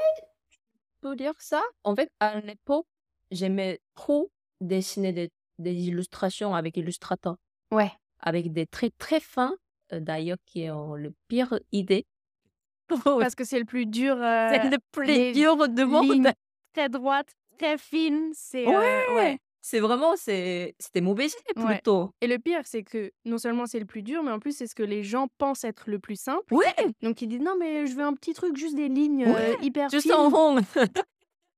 [0.51, 0.59] je
[1.01, 1.63] peux dire ça?
[1.85, 2.87] En fait, à l'époque,
[3.31, 7.37] j'aimais trop dessiner des, des illustrations avec Illustrator,
[7.73, 7.91] Ouais.
[8.21, 9.57] avec des traits très fins,
[9.95, 12.05] euh, d'ailleurs, qui euh, le pire idée.
[13.05, 14.17] Parce que c'est le plus dur.
[14.19, 16.29] C'est le plus dur de monde.
[16.75, 18.33] très droite, très fine.
[18.35, 18.67] C'est.
[18.67, 19.39] euh, Ouais.
[19.69, 21.75] C'est vraiment, c'est, c'était mauvais idée Ouais.
[21.75, 22.13] plutôt.
[22.21, 24.69] Et le pire, c'est que non seulement c'est le plus dur, mais en plus, c'est
[24.69, 26.55] ce que les gens pensent être le plus simple.
[26.55, 29.33] Ouais, Donc, ils disent non, mais je veux un petit truc, juste des lignes euh,
[29.35, 30.61] Ouais, hyper juste en rond.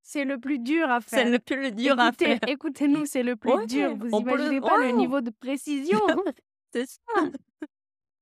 [0.03, 1.19] C'est le plus dur à faire.
[1.19, 2.39] C'est le plus dur à Écoutez- faire.
[2.49, 3.95] Écoutez-nous, c'est le plus Ouais, dur.
[3.95, 6.01] Vous on le- imaginez pas le niveau de précision.
[6.73, 7.23] C'est ça.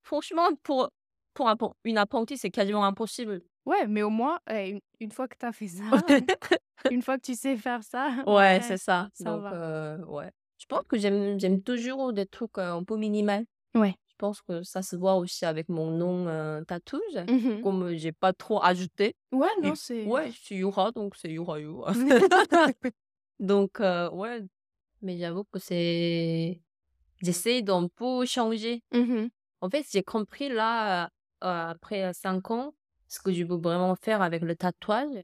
[0.02, 0.90] Franchement, pour,
[1.32, 3.40] pour un- pour une apprentie, c'est quasiment impossible.
[3.66, 5.84] Ouais, mais au moins, eh, une, une fois que tu as fait ça,
[6.90, 9.08] une fois que tu sais faire ça, Ouais, c'est ça.
[9.12, 9.52] ça Donc, va.
[9.52, 10.30] euh, ouais.
[10.58, 13.44] Je pense que j'aime, j'aime toujours des trucs euh, un peu minimales.
[13.74, 13.94] Ouais.
[14.08, 17.02] Je pense que ça se voit aussi avec mon nom euh, tatouage.
[17.28, 17.60] Mhm.
[17.60, 19.14] Comme euh, j'ai pas trop ajouté.
[19.32, 20.04] Ouais, Et- non, c'est.
[20.06, 21.92] Ouais, c'est Yura, donc c'est Yura Yura.
[23.40, 24.42] donc, euh, ouais.
[25.02, 26.60] Mais j'avoue que c'est.
[27.22, 28.82] J'essaie d'un peu changer.
[28.92, 29.28] Mhm.
[29.60, 31.08] En fait, j'ai compris là, euh,
[31.70, 32.74] après 5 ans,
[33.08, 35.22] ce que je veux vraiment faire avec le tatouage.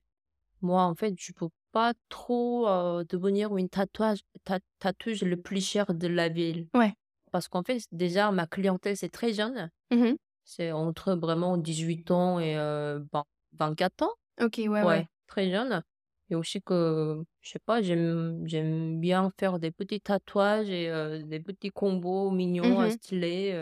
[0.60, 5.92] Moi, en fait, je peux pas trop euh, devenir une tatouage, ta- le plus cher
[5.94, 6.68] de la ville.
[6.74, 6.94] Ouais.
[7.32, 9.70] Parce qu'en fait, déjà, ma clientèle, c'est très jeune.
[9.90, 10.16] Mhm.
[10.44, 13.24] C'est entre vraiment 18 ans et euh, ben,
[13.58, 14.12] 24 ans.
[14.40, 14.84] Ok, ouais, ouais.
[14.84, 15.82] Ouais, très jeune.
[16.30, 18.44] Et aussi que, je sais pas, j'aime,
[19.00, 22.90] bien faire des petits tatouages et euh, des petits combos mignons, Mhm.
[22.90, 23.52] stylés.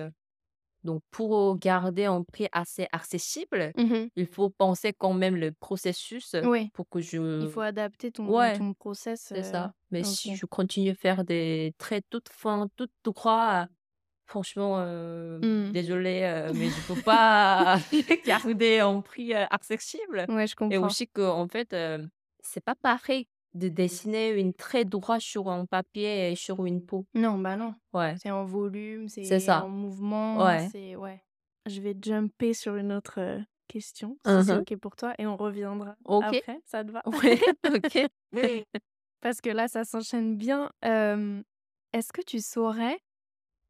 [0.85, 4.09] Donc, pour garder un prix assez accessible, Mhm.
[4.17, 6.71] il faut penser quand même le processus Ouais.
[6.73, 7.43] pour que je...
[7.45, 8.57] Il faut adapter ton, Ouais.
[8.59, 9.25] ton process.
[9.29, 9.73] C'est euh, ça.
[9.91, 13.69] Mais si je continue à faire des traits toutes fins, toutes droits,
[14.27, 15.73] franchement, euh, Mm.
[15.73, 17.79] désolé, euh, mais je peux pas
[18.27, 20.25] garder un prix accessible.
[20.29, 20.87] Ouais, je Et comprends.
[20.87, 21.75] aussi que, en fait,
[22.43, 27.07] c'est pas pareil de dessiner une trait droit sur un papier et sur une peau.
[27.15, 27.75] Non, bah non.
[27.93, 28.15] Ouais.
[28.23, 30.45] C'est en volume, c'est en mouvement.
[30.45, 30.69] Ouais.
[30.71, 31.21] C'est ouais.
[31.67, 35.27] Je vais jumper sur une autre euh, question, si c'est Mmh OK pour toi, et
[35.27, 36.25] on reviendra OK.
[36.25, 37.03] après, ça te va?
[37.07, 37.39] Ouais,
[37.85, 38.07] OK.
[39.21, 40.71] Parce que là, ça s'enchaîne bien.
[40.83, 42.99] Est-ce que tu saurais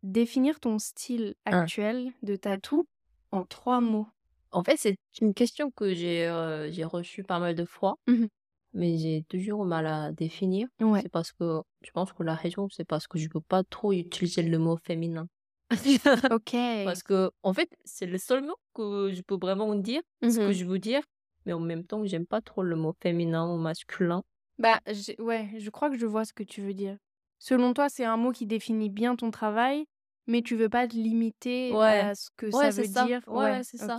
[0.02, 2.86] définir ton style actuel de tatou
[3.32, 4.06] en 3 mots?
[4.52, 6.26] En fait, c'est une question que j'ai,
[6.70, 8.26] j'ai reçue pas mal de fois, Mmh
[8.74, 10.68] mais j'ai toujours mal à définir.
[10.80, 11.02] Ouais.
[11.02, 13.92] C'est parce que je pense que la raison, c'est parce que je peux pas trop
[13.92, 15.28] utiliser le mot féminin.
[16.30, 16.54] OK.
[16.84, 20.52] Parce que en fait, c'est le seul mot que je peux vraiment dire ce que
[20.52, 21.02] Mmh je veux dire,
[21.46, 24.22] mais en même temps, j'aime pas trop le mot féminin ou masculin.
[24.58, 24.80] Bah,
[25.18, 26.96] ouais, je crois que je vois ce que tu veux dire.
[27.38, 29.86] Selon toi, c'est un mot qui définit bien ton travail,
[30.26, 32.00] mais tu veux pas te limiter Ouais.
[32.00, 33.04] à ce que Ouais, ça veut ça.
[33.06, 33.20] dire?
[33.28, 33.98] Ouais, c'est ça.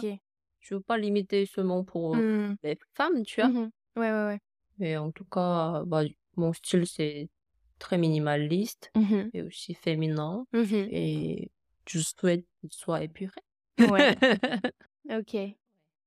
[0.60, 2.56] Je veux pas limiter seulement pour Mmh.
[2.64, 3.50] les femmes, tu vois.
[3.50, 4.40] Mmh Ouais, ouais, ouais.
[4.82, 6.04] Mais en tout cas, bah,
[6.38, 7.30] mon style, c'est
[7.80, 10.48] très minimaliste Mmh et aussi féminin.
[10.54, 11.52] Mmh Et
[11.90, 13.42] je souhaite qu'il soit épuré.
[13.80, 14.16] Ouais.
[15.12, 15.36] OK.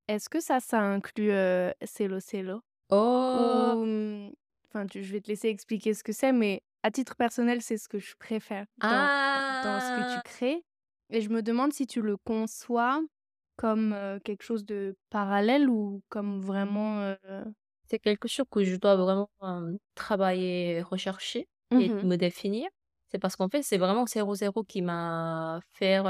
[0.09, 2.63] Est-ce que ça, ça inclut, heu, Cello Cello?
[2.91, 3.77] Oh!
[4.69, 7.79] Enfin, tu je vais te laisser expliquer ce que c'est, mais à titre personnel, c'est
[7.79, 9.09] ce que je préfère dans
[9.63, 10.23] dans ce que tu Ah!
[10.23, 10.65] crées
[11.11, 13.03] et je me demande si tu le conçois
[13.57, 17.17] comme, heu, quelque chose de parallèle ou comme vraiment, heu
[17.91, 19.31] C'est quelque chose que je dois vraiment,
[19.95, 22.69] travailler, rechercher et Mmh me définir.
[23.11, 26.01] C'est parce qu'en fait, c'est vraiment 00 qui m'a fait,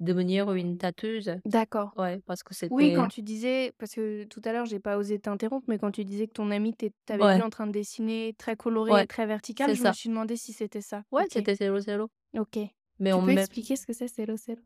[0.00, 1.36] devenir une tatoueuse.
[1.44, 1.92] D'accord.
[1.96, 4.98] Ouais, parce que Oui, c'était quand tu disais parce que tout à l'heure, j'ai pas
[4.98, 7.40] osé t'interrompre, mais quand tu disais que ton amie t'é t'avait Ouais.
[7.40, 10.08] vu en train de dessiner très coloré Ouais, et très vertical, c'est je me suis
[10.10, 11.04] demandé si c'était ça.
[11.10, 11.30] Ouais, OK.
[11.30, 12.08] c'était 00.
[12.38, 12.58] OK.
[12.98, 14.62] Mais Tu en peux même expliquer ce que c'est Cello Cello?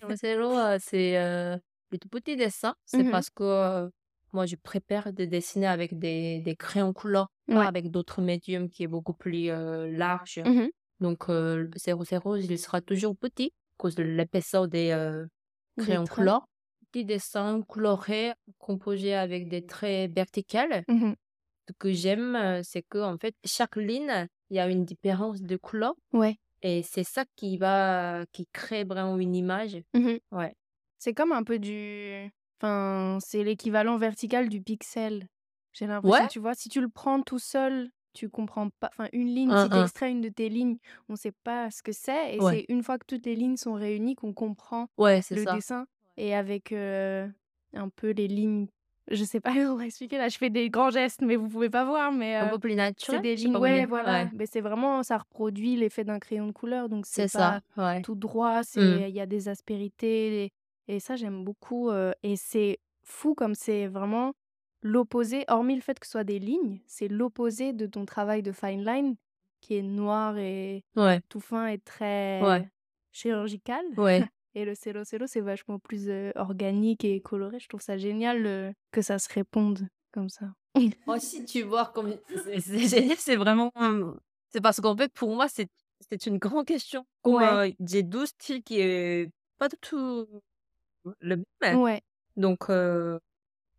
[0.00, 2.74] 00, heu, c'est, heu, le tout petit dessin.
[2.84, 3.90] C'est Mmh parce que,
[4.32, 7.66] moi, je préfère de dessiner avec des des crayons couleur, pas Ouais.
[7.66, 10.40] avec d'autres médiums qui est beaucoup plus, heu, large.
[10.44, 10.68] Mmh
[11.00, 14.90] Donc, heu, le 00, il sera toujours petit à cause de l'épaisseur des,
[15.76, 16.16] crayons traits.
[16.16, 16.46] couleur.
[16.92, 20.84] Petit dessin coloré, composé avec des traits verticales.
[20.88, 21.14] Mmh
[21.68, 25.94] Ce que j'aime, c'est qu'en fait, chaque ligne, il y a une différence de couleur
[26.12, 26.38] Ouais.
[26.62, 29.78] et c'est ça qui va qui crée vraiment une image.
[29.94, 30.54] Mmh Ouais.
[30.98, 32.30] C'est comme un peu du
[32.62, 35.26] enfin, c'est l'équivalent vertical du pixel.
[35.72, 36.28] J'ai l'impression, Ouais.
[36.28, 36.54] tu vois?
[36.54, 39.78] Si tu le prends tout seul, tu comprends pas enfin, une ligne, Hein, si tu
[39.78, 39.82] hein.
[39.82, 40.76] extrais une de tes lignes,
[41.08, 42.52] on sait pas ce que c'est et Ouais.
[42.52, 45.54] c'est une fois que toutes les lignes sont réunies qu'on comprend Ouais, c'est le ça.
[45.54, 45.86] dessin
[46.18, 48.68] et avec, un peu les lignes
[49.08, 51.84] je sais pas comment expliquer là, je fais des grands gestes, mais vous pouvez pas
[51.84, 53.22] voir, mais Un peu plus c'est naturel?
[53.22, 54.30] des Je sais lignes ouais, voilà, Ouais.
[54.32, 57.60] mais c'est vraiment ça reproduit l'effet d'un crayon de couleur, donc c'est C'est pas ça,
[57.76, 58.00] ouais.
[58.02, 59.00] tout droit, Mmh.
[59.00, 60.50] c'est il y a des aspérités
[60.92, 61.90] et ça j'aime beaucoup,
[62.22, 64.34] et c'est fou comme c'est vraiment
[64.82, 68.52] l'opposé, hormis le fait que ce soit des lignes, c'est l'opposé de ton travail de
[68.52, 69.16] fine line
[69.60, 71.22] qui est noir et Ouais.
[71.30, 71.78] tout fin et
[72.40, 72.62] Ouais.
[72.62, 72.70] très
[73.12, 74.26] chirurgical Ouais.
[74.54, 77.58] et le Cello Cello, c'est vachement plus, organique et coloré.
[77.60, 80.46] Je trouve ça génial, que ça se réponde comme ça.
[81.06, 83.72] Aussi, tu vois, comme c'est c'est génial, c'est vraiment,
[84.50, 85.68] c'est parce qu'en fait, pour moi, c'est
[86.10, 87.06] c'est une grande question.
[87.22, 87.62] Comme, Ouais.
[87.68, 90.26] heu, j'ai 2 styles qui est pas du tout
[91.20, 91.78] le même.
[91.78, 92.02] Ouais.
[92.36, 93.20] Donc, heu,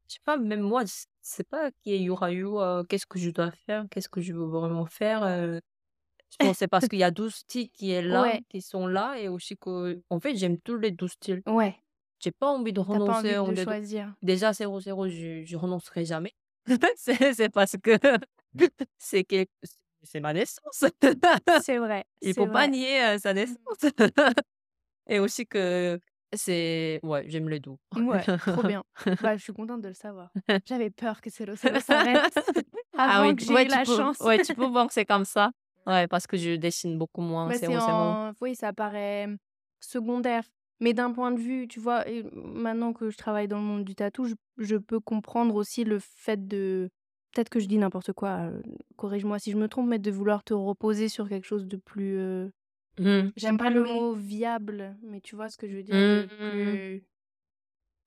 [0.09, 3.31] je sais pas, même moi, je sais pas qui est Yurayu, heu, qu'est-ce que je
[3.31, 3.85] dois faire?
[3.91, 5.23] Qu'est-ce que je veux vraiment faire?
[5.25, 5.61] Heu,
[6.31, 8.43] je pense c'est parce qu'il y a 12 styles qui est là, Ouais.
[8.49, 11.43] qui sont là et aussi qu'en fait, j'aime tous les 12 styles.
[11.45, 11.79] Ouais.
[12.19, 14.15] J'ai pas envie de pas envie renoncer en de des choisir.
[14.23, 16.33] déjà 00, je je renoncerai jamais.
[16.97, 17.97] C'est parce que
[18.97, 19.51] c'est quelque
[20.03, 20.85] c'est ma naissance.
[21.55, 23.57] C'est vrai, Il faut pas nier, heu, sa naissance.
[25.07, 25.99] Et aussi que
[26.35, 27.77] c'est ouais, j'aime les 2.
[27.95, 28.83] Ouais, trop bien.
[29.19, 30.31] Bah, je suis contente de le savoir.
[30.65, 32.39] J'avais peur que Cello Cello s'arrête
[32.97, 34.17] Ah avant oui, que j'ai ouais, la peux chance.
[34.19, 35.51] ouais, tu peux voir que c'est comme ça.
[35.85, 38.17] Ouais, parce que je dessine beaucoup moins Bah, c'est 00.
[38.29, 39.27] en oui, ça paraît,
[39.79, 40.43] secondaire.
[40.79, 43.83] Mais d'un point de vue, tu vois, et maintenant que je travaille dans le monde
[43.85, 46.89] du tatou, je je peux comprendre aussi le fait de
[47.33, 48.61] peut-être que je dis n'importe quoi, heu,
[48.97, 52.17] corrige-moi si je me trompe, mais de vouloir te reposer sur quelque chose de plus,
[52.17, 52.51] heu,
[52.99, 53.33] Mmh.
[53.35, 56.03] j'aime pas le mot viable, mais tu vois ce que je veux dire?
[56.03, 56.27] De Mmh.
[56.49, 57.05] plus,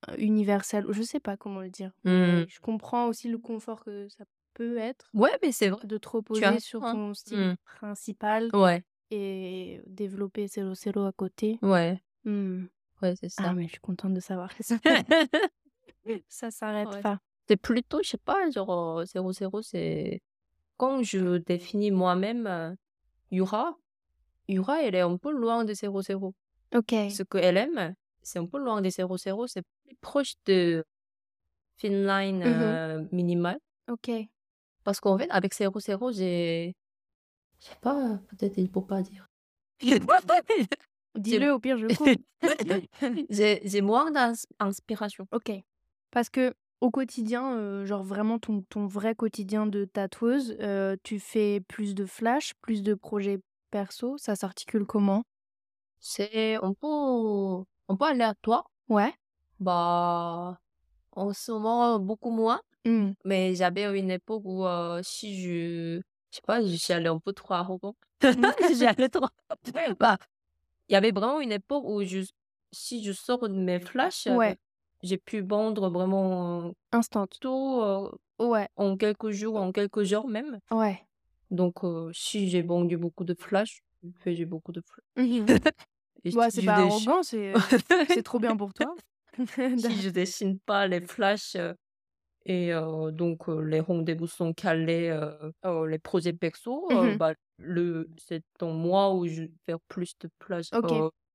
[0.08, 1.92] heu, universel, je sais pas comment le dire.
[2.04, 2.46] Mmh.
[2.46, 5.82] Je comprends aussi le confort que ça peut être Ouais, mais c'est vrai.
[5.84, 6.94] de reposer raison, sur hein.
[6.94, 7.56] ton style Mmh.
[7.64, 11.60] principal Ouais, et développer Cello Cello à côté.
[11.62, 12.66] ouais, Mmh.
[13.02, 13.54] ouais, c'est Ah ça.
[13.54, 14.78] mais je suis contente de savoir que ça
[16.28, 17.02] ça s'arrête Ouais.
[17.02, 17.18] pas.
[17.48, 20.20] C'est plutôt, je sais pas, genre, heu, 00, c'est
[20.78, 22.76] quand je définis moi-même, heu,
[23.32, 23.78] Yura,
[24.48, 26.34] Yura, elle est un peu loin de 00.
[26.74, 26.94] OK.
[27.10, 30.84] Ce qu'elle aime, c'est un peu loin de 00, c'est plus proche de
[31.76, 33.58] fine line, Mmh heu, minimal.
[33.90, 34.10] OK.
[34.84, 36.74] Parce qu'en fait, avec 00, j'ai
[37.58, 39.28] je sais pas, peut-être il faut pas dire.
[41.16, 42.08] Dis-le, au pire, je coupe.
[43.30, 45.26] j'ai j'ai moins d'inspiration.
[45.32, 45.50] Ok.
[46.10, 51.18] Parce que au quotidien, euh, genre vraiment ton, ton vrai quotidien de tatoueuse, euh, tu
[51.18, 53.38] fais plus de flash, plus de projets
[53.80, 55.22] perso, ça s'articule comment?
[56.00, 56.86] C'est un peu,
[57.88, 58.70] un peu aléatoire.
[58.88, 59.12] Ouais.
[59.60, 60.58] Bah,
[61.12, 62.60] en ce moment, beaucoup moins.
[62.86, 63.10] Mmh.
[63.26, 65.98] Mais j'avais une époque où euh, si je,
[66.30, 67.94] je sais pas, je suis allée un peu trop arrogant.
[68.22, 69.26] J'y allais trop.
[70.00, 70.16] Bah,
[70.88, 72.20] il y avait vraiment une époque où je,
[72.72, 74.56] si je sors de mes flashs, Ouais.
[75.02, 77.26] j'ai pu vendre vraiment Instant.
[77.26, 78.68] tout euh, Ouais.
[78.76, 80.60] en quelques jours, en quelques heures même.
[80.70, 81.05] Ouais.
[81.50, 83.82] Donc, euh, si j'ai vendu beaucoup de flashs,
[84.20, 85.04] faisais beaucoup de flashs.
[86.32, 87.52] Ouais, si c'est je pas déch- arrogant, c'est
[88.08, 88.94] c'est trop bien pour toi.
[89.78, 91.56] si je dessine pas les flashs
[92.46, 97.16] et euh, donc les rendez-vous sont calés, euh, euh, les projets perso, Mhm.
[97.18, 100.70] bah, le, c'est dans moi où je vais faire plus de flashs.
[100.72, 100.92] Ok.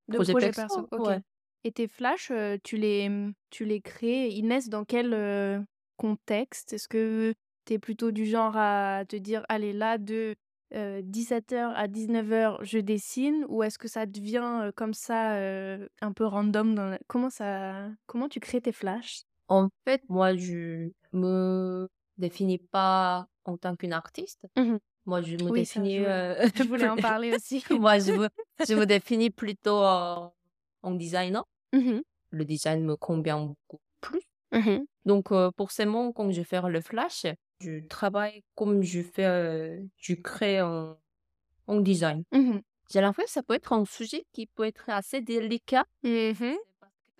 [0.07, 0.87] De projet projet perso, perso.
[0.91, 1.07] Ok.
[1.07, 1.21] ouais.
[1.63, 2.31] Et tes flashs,
[2.63, 5.65] tu les, mmh, tu les crées, ils naissent dans quel
[5.97, 6.73] contexte?
[6.73, 7.33] Est-ce que
[7.71, 10.35] tu es plutôt du genre à te dire, allez, là, de
[10.73, 16.11] 17h à 19h, je dessine, ou est-ce que ça devient euh, comme ça, euh, un
[16.11, 17.89] peu random dans la- Comment ça...
[18.07, 19.23] Comment tu crées tes flashs?
[19.47, 24.45] En fait, moi, je me définis pas en tant qu'une artiste.
[24.57, 24.79] Mhm.
[25.05, 25.97] Moi, je me Oui, ça, définis.
[25.97, 27.63] je, euh, je voulais en parler aussi.
[27.81, 28.29] moi, je me,
[28.67, 30.27] je me définis plutôt euh,
[30.83, 31.43] en designer.
[31.73, 32.01] Mhm.
[32.31, 34.21] Le design me convient beaucoup plus.
[34.53, 34.85] Mhm.
[35.05, 37.25] Donc, euh, forcément, quand je fais le flash,
[37.61, 40.97] je travaille comme je fais, euh, je crée en,
[41.67, 42.23] en design.
[42.31, 42.61] Mhm.
[42.91, 45.85] J'ai l'impression que ça peut être un sujet qui peut être assez délicat.
[46.03, 46.57] Mhm.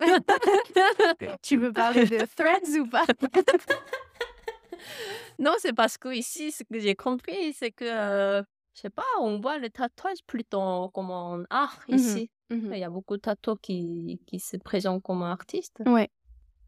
[1.42, 3.04] Tu veux parler de threads ou pas?
[5.38, 8.42] Non, c'est parce que ici, ce que j'ai compris, c'est que, euh,
[8.74, 11.96] je sais pas, on voit le tatouage plutôt comme un art Mhm.
[11.96, 12.30] ici.
[12.50, 15.82] Il y a beaucoup de tatoueurs qui, qui se présentent comme artistes.
[15.86, 16.10] Ouais.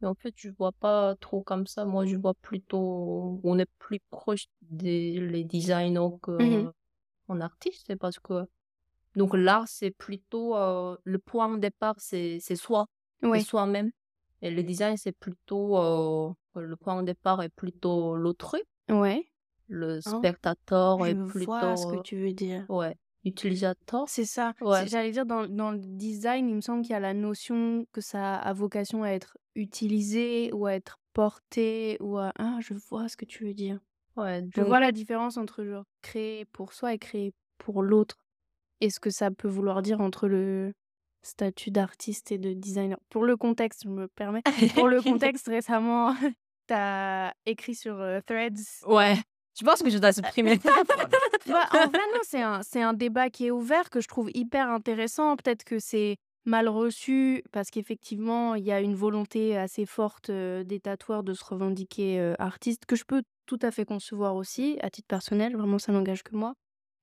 [0.00, 1.85] Mais en fait, je vois pas trop comme ça.
[1.85, 6.72] Moi, je vois plutôt, on est plus proche des les designers que Mhm.
[7.28, 8.46] en artiste, c'est parce que
[9.16, 12.87] donc l'art c'est plutôt euh, le point de départ, c'est soi,
[13.20, 13.40] c'est Ouais.
[13.40, 13.90] soi-même.
[14.42, 19.26] Et le design c'est plutôt euh, le point de départ est plutôt l'autrui, Ouais.
[19.68, 20.18] le Hein?
[20.18, 22.66] spectateur est Je plutôt vois ce que tu veux dire.
[22.68, 24.04] ouais, utilisateur.
[24.08, 24.54] C'est ça.
[24.60, 24.87] Ouais.
[24.87, 28.00] J'allais dire, dans, dans le design, il me semble qu'il y a la notion que
[28.00, 32.32] ça a vocation à être utilisé ou à être porté ou à...
[32.38, 33.78] Ah, je vois ce que tu veux dire.
[34.16, 38.16] Ouais, Je vois la différence entre genre créer pour soi et créer pour l'autre.
[38.80, 40.72] Et ce que ça peut vouloir dire entre le
[41.22, 42.98] statut d'artiste et de designer.
[43.08, 44.42] Pour le contexte, je me permets.
[44.74, 46.14] Pour le contexte, récemment,
[46.66, 49.16] t'as écrit sur euh, Threads ouais,
[49.58, 50.58] je pense que je dois supprimer.
[51.46, 54.30] Bah, en vrai, non, c'est un, c'est un débat qui est ouvert que je trouve
[54.35, 55.37] hyper intéressant.
[55.37, 60.64] Peut-être que c'est mal reçu parce qu'effectivement, il y a une volonté assez forte euh,
[60.64, 64.78] des tatoueurs de se revendiquer euh, artistes, que je peux tout à fait concevoir aussi,
[64.80, 66.54] à titre personnel, vraiment, ça n'engage que moi.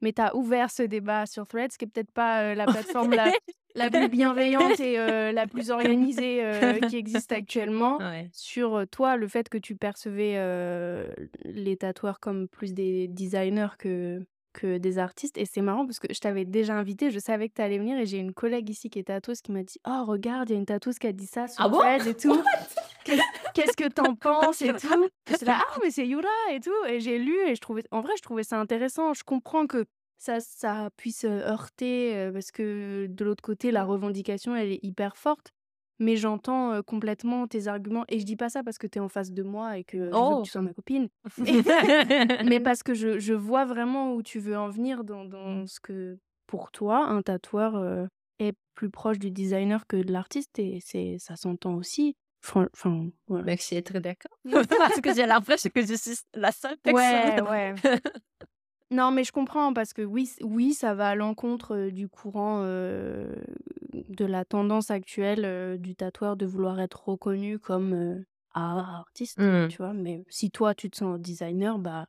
[0.01, 3.13] Mais tu as ouvert ce débat sur Threads, qui est peut-être pas euh, la plateforme
[3.13, 3.31] la,
[3.75, 8.29] la plus bienveillante et euh, la plus organisée euh, qui existe actuellement ouais.
[8.33, 11.07] sur euh, toi, le fait que tu percevais euh,
[11.45, 14.19] les tatoueurs comme plus des designers que,
[14.53, 15.37] que des artistes.
[15.37, 17.97] Et c'est marrant parce que je t'avais déjà invité, je savais que tu allais venir
[17.97, 20.55] et j'ai une collègue ici qui est tatoueuse qui m'a dit Oh, regarde, il y
[20.55, 21.81] a une tatoueuse qui a dit ça sur Ah bon?
[22.05, 22.41] Et tout.
[23.03, 23.17] Qu'est-
[23.53, 25.05] Qu'est-ce que t'en penses et tout?
[25.45, 26.69] là, ah, mais c'est Yura et tout.
[26.87, 29.13] Et j'ai lu et je trouvais, en vrai, je trouvais ça intéressant.
[29.13, 29.85] Je comprends que
[30.21, 35.17] ça, ça puisse heurter euh, parce que de l'autre côté, la revendication, elle est hyper
[35.17, 35.51] forte.
[35.99, 38.05] Mais j'entends euh, complètement tes arguments.
[38.07, 39.97] Et je dis pas ça parce que tu es en face de moi et que
[39.97, 40.39] je veux Oh.
[40.39, 41.09] que tu sois ma copine.
[42.45, 45.79] mais parce que je, je vois vraiment où tu veux en venir dans, dans ce
[45.79, 48.05] que, pour toi, un tatoueur euh,
[48.39, 50.57] est plus proche du designer que de l'artiste.
[50.59, 52.15] Et c'est, ça s'entend aussi.
[52.43, 52.67] Enfin,
[53.27, 53.43] voilà.
[53.43, 54.35] Merci d'être d'accord.
[54.79, 57.47] Parce que j'ai l'impression que je suis la seule personne.
[57.47, 57.75] Ouais, ouais.
[58.91, 62.09] Non, mais je comprends parce que oui, c- oui, ça va à l'encontre euh, du
[62.09, 63.33] courant euh,
[63.93, 69.67] de la tendance actuelle euh, du tatoueur de vouloir être reconnu comme euh, artiste, Mm.
[69.69, 69.93] tu vois.
[69.93, 72.05] Mais si toi, tu te sens designer, bah.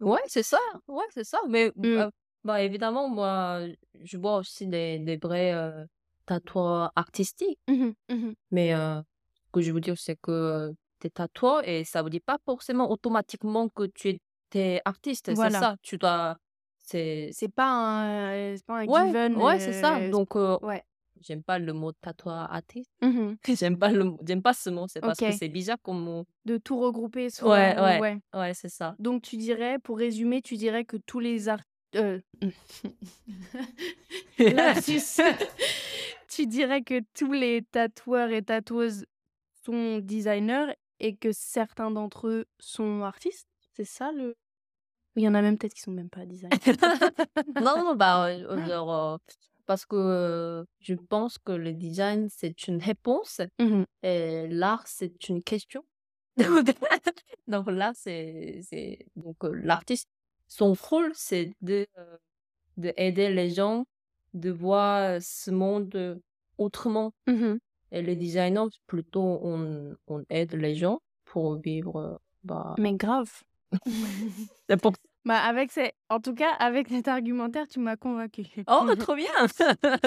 [0.00, 0.58] Ouais, c'est ça.
[0.88, 1.38] Ouais, c'est ça.
[1.48, 1.84] Mais Mm.
[1.86, 2.10] euh,
[2.44, 3.60] bah, évidemment, moi,
[4.02, 5.86] je vois aussi des, des vrais euh,
[6.26, 7.58] tatoueurs artistiques.
[7.66, 8.34] Mhm, mhm.
[8.50, 10.70] Mais euh, ce que je veux dire, c'est que
[11.00, 14.20] tu es tatoueur et ça veut dire pas forcément automatiquement que tu es
[14.56, 15.26] t'es artiste.
[15.26, 15.60] C'est Voilà.
[15.60, 15.76] ça.
[15.82, 16.36] Tu dois.
[16.78, 17.30] C'est.
[17.32, 19.36] C'est pas un, euh, c'est pas un Ouais, given.
[19.36, 19.98] ouais, c'est ça.
[19.98, 20.82] euh, Donc, euh, ouais.
[21.20, 22.90] j'aime pas le mot tatoueur artiste.
[23.02, 23.36] Mhm.
[23.60, 24.12] J'aime pas, le...
[24.26, 24.86] j'aime pas ce mot.
[24.88, 26.24] C'est parce que c'est bizarre comme mot.
[26.44, 28.18] De tout regrouper sous Ouais, un- ouais.
[28.34, 28.94] Ouais, c'est ça.
[28.98, 31.68] Donc tu dirais, pour résumer, tu dirais que tous les artistes...
[34.84, 35.00] tu
[36.28, 39.06] tu dirais que tous les tatoueurs et tatoueuses
[39.64, 43.48] sont designers et que certains d'entre eux sont artistes?
[43.74, 44.36] C'est ça le.
[45.16, 46.50] Il y en a même peut-être qui sont même pas designers.
[47.62, 49.16] Non, non, bah, euh, genre, euh,
[49.66, 53.84] parce que euh, je pense que le design, c'est une réponse Mhm.
[54.02, 55.84] et l'art, c'est une question.
[57.46, 58.60] Donc là, c'est,
[59.16, 60.08] donc euh, l'artiste,
[60.48, 62.16] son rôle, c'est de, euh,
[62.76, 63.86] de aider les gens
[64.34, 66.20] de voir ce monde
[66.58, 67.12] autrement.
[67.26, 67.58] Mhm.
[67.92, 73.30] Et les designers, plutôt, on, on aide les gens pour vivre, euh, bah, Mais grave.
[74.68, 74.92] C'est pour...
[75.24, 75.92] Bah avec ces...
[76.08, 78.46] En tout cas, avec cet argumentaire, tu m'as convaincu.
[78.68, 79.26] Oh, trop bien!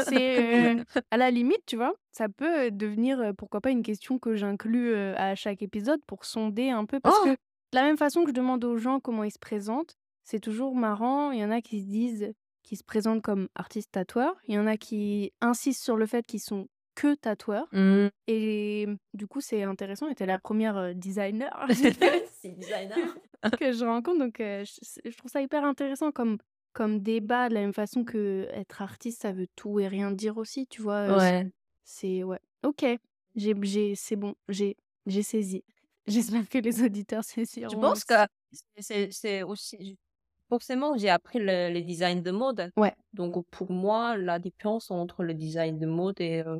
[0.07, 3.83] C'est euh, à la limite, tu vois, ça peut euh, devenir, euh, pourquoi pas, une
[3.83, 6.99] question que j'inclus à chaque épisode pour sonder un peu.
[7.01, 7.25] Parce Oh!
[7.25, 7.37] que de
[7.73, 11.31] la même façon que je demande aux gens comment ils se présentent, c'est toujours marrant.
[11.31, 14.35] Il y en a qui se disent, qui se présentent comme artistes tatoueurs.
[14.47, 16.67] Il y en a qui insistent sur le fait qu'ils sont
[16.99, 17.67] que tatoueurs.
[17.71, 18.07] Hmm.
[18.27, 20.09] Et du coup, c'est intéressant.
[20.09, 21.49] Et t'es la première designer
[23.59, 24.19] que je rencontre.
[24.19, 26.37] Donc, euh, je, je trouve ça hyper intéressant comme,
[26.73, 30.37] comme débat, de la même façon que être artiste, ça veut tout et rien dire
[30.37, 31.07] aussi, tu vois.
[31.09, 31.47] euh, Ouais.
[31.83, 32.39] C'est, ouais.
[32.63, 32.85] Ok,
[33.35, 35.63] j'ai, j'ai, c'est bon, j'ai, j'ai saisi.
[36.07, 37.69] J'espère que les auditeurs saisiront.
[37.69, 38.13] Je pense que
[38.79, 39.97] c'est- aussi.
[40.49, 42.71] Forcément, j'ai appris le, les designs de mode.
[42.75, 42.95] Ouais.
[43.13, 46.59] Donc, pour moi, la différence entre le design de mode et euh,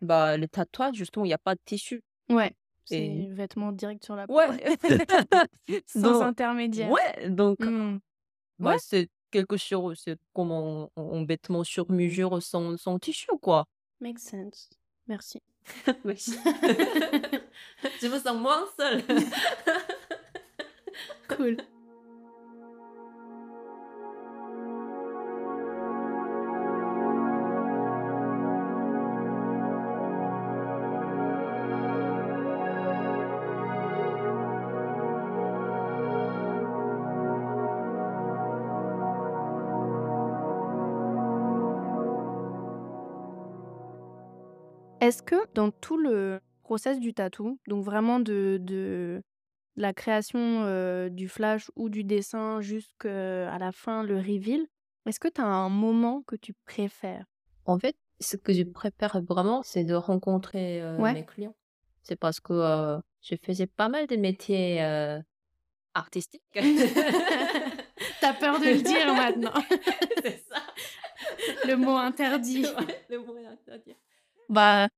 [0.00, 2.02] bah, le tatouage, justement, il n'y a pas de tissu.
[2.28, 2.54] Ouais,
[2.84, 4.34] c'est Et- vêtements direct sur la peau.
[4.36, 4.46] Ouais.
[5.86, 6.90] Sans Donc, intermédiaire.
[6.90, 7.98] ouais, donc, Hmm.
[8.58, 8.78] bah, Ouais.
[8.78, 13.66] c'est quelque chose, c'est comme un, un vêtement sur mesure sans, sans tissu, quoi.
[14.00, 14.70] Makes sense.
[15.08, 15.40] Merci.
[16.04, 16.16] Oui.
[18.00, 19.02] Je me sens moins seule.
[21.28, 21.56] Cool.
[45.06, 49.22] Est-ce que dans tout le process du tatou, donc vraiment de, de
[49.76, 54.66] la création euh, du flash ou du dessin jusqu'à la fin, le reveal,
[55.06, 57.24] est-ce que tu as un moment que tu préfères?
[57.66, 61.12] En fait, ce que je préfère vraiment, c'est de rencontrer euh, Ouais.
[61.12, 61.54] mes clients.
[62.02, 64.80] C'est parce que euh, je faisais pas mal de métiers
[65.94, 66.42] artistiques.
[68.20, 69.54] T'as peur de le dire maintenant.
[70.24, 70.62] c'est ça.
[71.64, 72.64] Le mot interdit.
[72.64, 73.94] Ouais, le mot interdit.
[74.48, 74.88] Bah,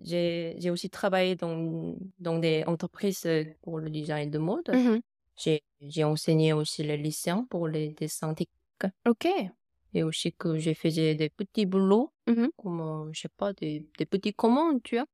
[0.00, 4.68] j'ai aussi travaillé dans, dans des entreprises euh, pour le design de mode.
[4.72, 5.00] Mhm.
[5.36, 8.92] J'ai j'ai enseigné aussi les lycéens pour les dessins techniques.
[9.06, 9.28] Ok.
[9.94, 12.50] Et aussi que j'ai fait des petits boulots, Mhm.
[12.56, 15.06] comme, euh, je sais pas, des, des petits commandes, tu vois.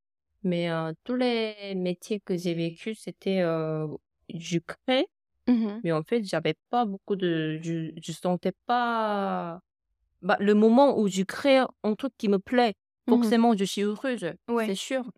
[0.43, 3.87] Mais euh, tous les métiers que j'ai vécu, c'était, euh,
[4.35, 5.07] je crée,
[5.49, 5.81] Mhm.
[5.85, 9.61] mais en fait, j'avais pas beaucoup de, je, je sentais pas,
[10.23, 12.75] bah, le moment où je crée un truc qui me plaît.
[13.09, 14.67] Forcément, je suis heureuse, Ouais.
[14.67, 15.11] c'est sûr.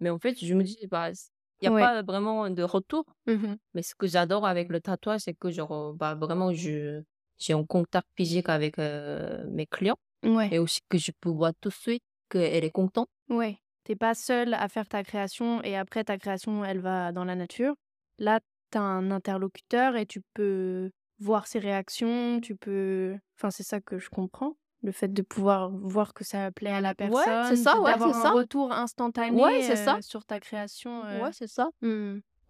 [0.00, 1.14] Mais en fait, je me dis, bah, il
[1.62, 1.80] n'y a Ouais.
[1.80, 3.04] pas vraiment de retour.
[3.26, 3.56] Mhm.
[3.74, 7.02] Mais ce que j'adore avec le tatouage, c'est que genre, bah, vraiment, je,
[7.38, 10.48] j'ai un contact physique avec euh, mes clients Ouais.
[10.52, 13.08] et aussi que je peux voir tout de suite qu'elle est contente.
[13.28, 13.58] Ouais.
[13.84, 17.34] T'es pas seule à faire ta création et après ta création, elle va dans la
[17.36, 17.74] nature.
[18.18, 23.16] Là, t'as un interlocuteur et tu peux voir ses réactions, tu peux...
[23.38, 24.56] Enfin, c'est ça que je comprends.
[24.84, 28.14] Le fait de pouvoir voir que ça plaît à la personne, c'est ça, ouais, d'avoir
[28.14, 28.30] un ça.
[28.32, 29.96] retour instantané Ouais, c'est ça.
[29.96, 31.02] euh, sur ta création.
[31.06, 31.22] euh.
[31.22, 31.70] Ouais, c'est ça.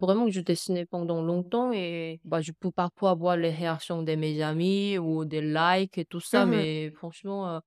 [0.01, 4.41] Vraiment, je dessinais pendant longtemps et bah, je peux parfois voir les réactions de mes
[4.41, 6.51] amis ou des likes et tout ça, Mhm.
[6.51, 7.59] mais franchement, euh,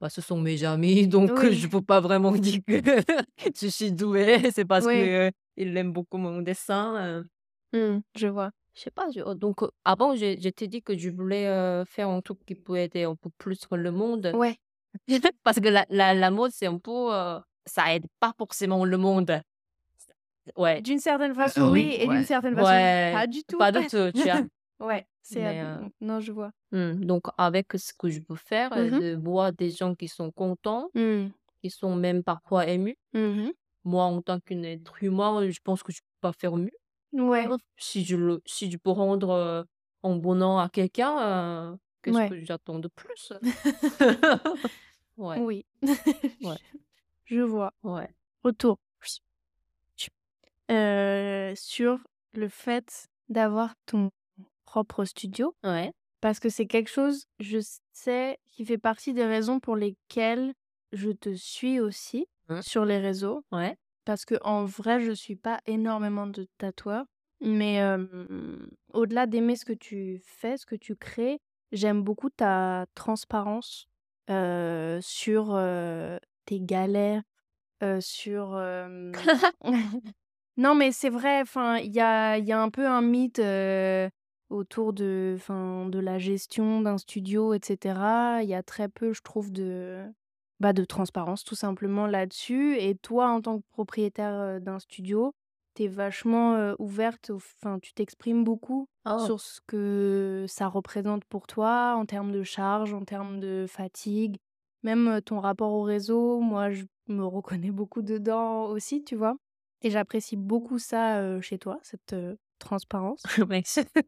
[0.00, 1.54] bah, ce sont mes amis, donc euh, Oui.
[1.54, 2.80] je peux pas vraiment dire que
[3.54, 4.50] je suis douée.
[4.52, 4.94] C'est parce Oui.
[4.94, 6.96] que euh, ils aiment beaucoup mon dessin.
[6.96, 7.24] euh.
[7.74, 8.50] Hmm, Je vois.
[8.74, 11.46] Je sais pas, je- oh, donc euh, avant, je, je t'ai dit que je voulais
[11.46, 14.32] euh, faire un truc qui peut aider un peu plus le monde.
[14.34, 14.56] Ouais.
[15.44, 17.14] Parce que la, la, la mode, c'est un peu.
[17.14, 19.40] euh, ça aide pas forcément le monde.
[20.56, 20.82] Ouais.
[20.82, 22.24] D'une certaine façon, Euh, oui, oui, et d'une ouais.
[22.24, 23.56] certaine façon, Ouais, pas du tout.
[23.58, 24.42] Pas du tout, tu vois.
[24.80, 25.38] Ouais, c'est...
[25.40, 26.50] Mais, ab- euh, Non, je vois.
[26.72, 29.00] Hmm, Donc, avec ce que je peux faire, Mhm.
[29.00, 31.28] de voir des gens qui sont contents, Hmm.
[31.62, 32.96] qui sont même parfois émus.
[33.14, 33.52] Mhm.
[33.84, 36.72] Moi, en tant qu'un être humain, je pense que je peux pas faire mieux.
[37.14, 37.46] Ouais.
[37.76, 39.62] Si je, le, si je peux rendre euh,
[40.02, 42.28] un bonheur à quelqu'un, euh, qu'est-ce Ouais.
[42.28, 43.32] que j'attends de plus?
[45.16, 45.64] Ouais, Oui.
[46.42, 46.58] Ouais.
[47.24, 47.72] Je vois.
[47.84, 48.08] ouais.
[48.42, 48.78] Retour.
[50.70, 51.98] Euh, sur
[52.32, 54.10] le fait d'avoir ton
[54.64, 55.92] propre studio, Ouais.
[56.22, 57.58] parce que c'est quelque chose, je
[57.92, 60.54] sais, qui fait partie des raisons pour lesquelles
[60.92, 62.26] je te suis aussi.
[62.50, 62.60] Mmh.
[62.60, 63.74] sur les réseaux Ouais.
[64.04, 67.06] Parce que en vrai, je suis pas énormément de tatoueurs,
[67.40, 67.80] mais
[68.92, 71.40] au-delà d'aimer ce que tu fais, ce que tu crées,
[71.72, 73.86] j'aime beaucoup ta transparence,
[74.28, 75.60] sur,
[76.46, 77.22] tes galères,
[78.00, 78.52] sur,
[80.56, 83.40] non, mais c'est vrai, enfin, il y a il y a un peu un mythe,
[84.50, 88.42] autour de enfin, de la gestion d'un studio et cetera.
[88.42, 90.04] Il y a très peu, je trouve, de
[90.60, 95.34] bah, de transparence tout simplement là-dessus et toi, en tant que propriétaire, d'un studio,
[95.74, 99.26] tu es vachement, ouverte enfin, tu t'exprimes beaucoup Oh.
[99.26, 104.36] sur ce que ça représente pour toi en termes de charge, en termes de fatigue,
[104.82, 106.40] même, ton rapport au réseau.
[106.40, 109.36] Moi, je me reconnais beaucoup dedans aussi, tu vois?
[109.82, 112.14] Et j'apprécie beaucoup ça, chez toi, cette,
[112.58, 113.22] transparence.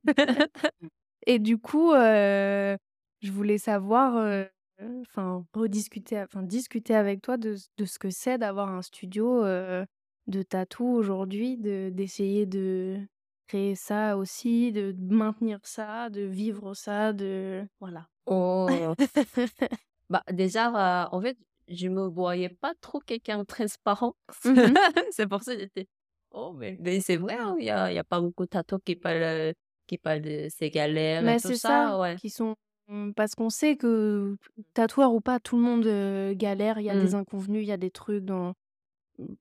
[1.26, 4.47] Et du coup, je voulais savoir,
[4.80, 9.44] enfin rediscuter enfin discuter avec toi de ce de ce que c'est d'avoir un studio,
[9.44, 9.86] heu,
[10.26, 13.00] de tatou aujourd'hui, de d'essayer de
[13.48, 18.08] créer ça aussi, de maintenir ça, de vivre ça, de voilà.
[18.26, 18.96] Oh.
[20.10, 21.36] Bah, déjà, heu, en fait,
[21.68, 24.14] je me voyais pas trop quelqu'un transparent.
[24.44, 24.78] Mmh
[25.10, 25.88] C'est pour ça que j'étais:
[26.30, 28.48] «Oh mais» mais c'est vrai, hein, il y a il y a pas beaucoup de
[28.50, 29.54] tatoueurs qui parlent,
[29.86, 32.16] qui parlent de ses galères et Mais tout c'est ça, ça, ouais.
[32.16, 32.56] qui sont
[32.89, 34.37] mmh, parce qu'on sait que
[34.74, 37.01] tatoueur ou pas, tout le monde, galère, il y a Mmh.
[37.01, 38.55] des inconvenus, il y a des trucs dans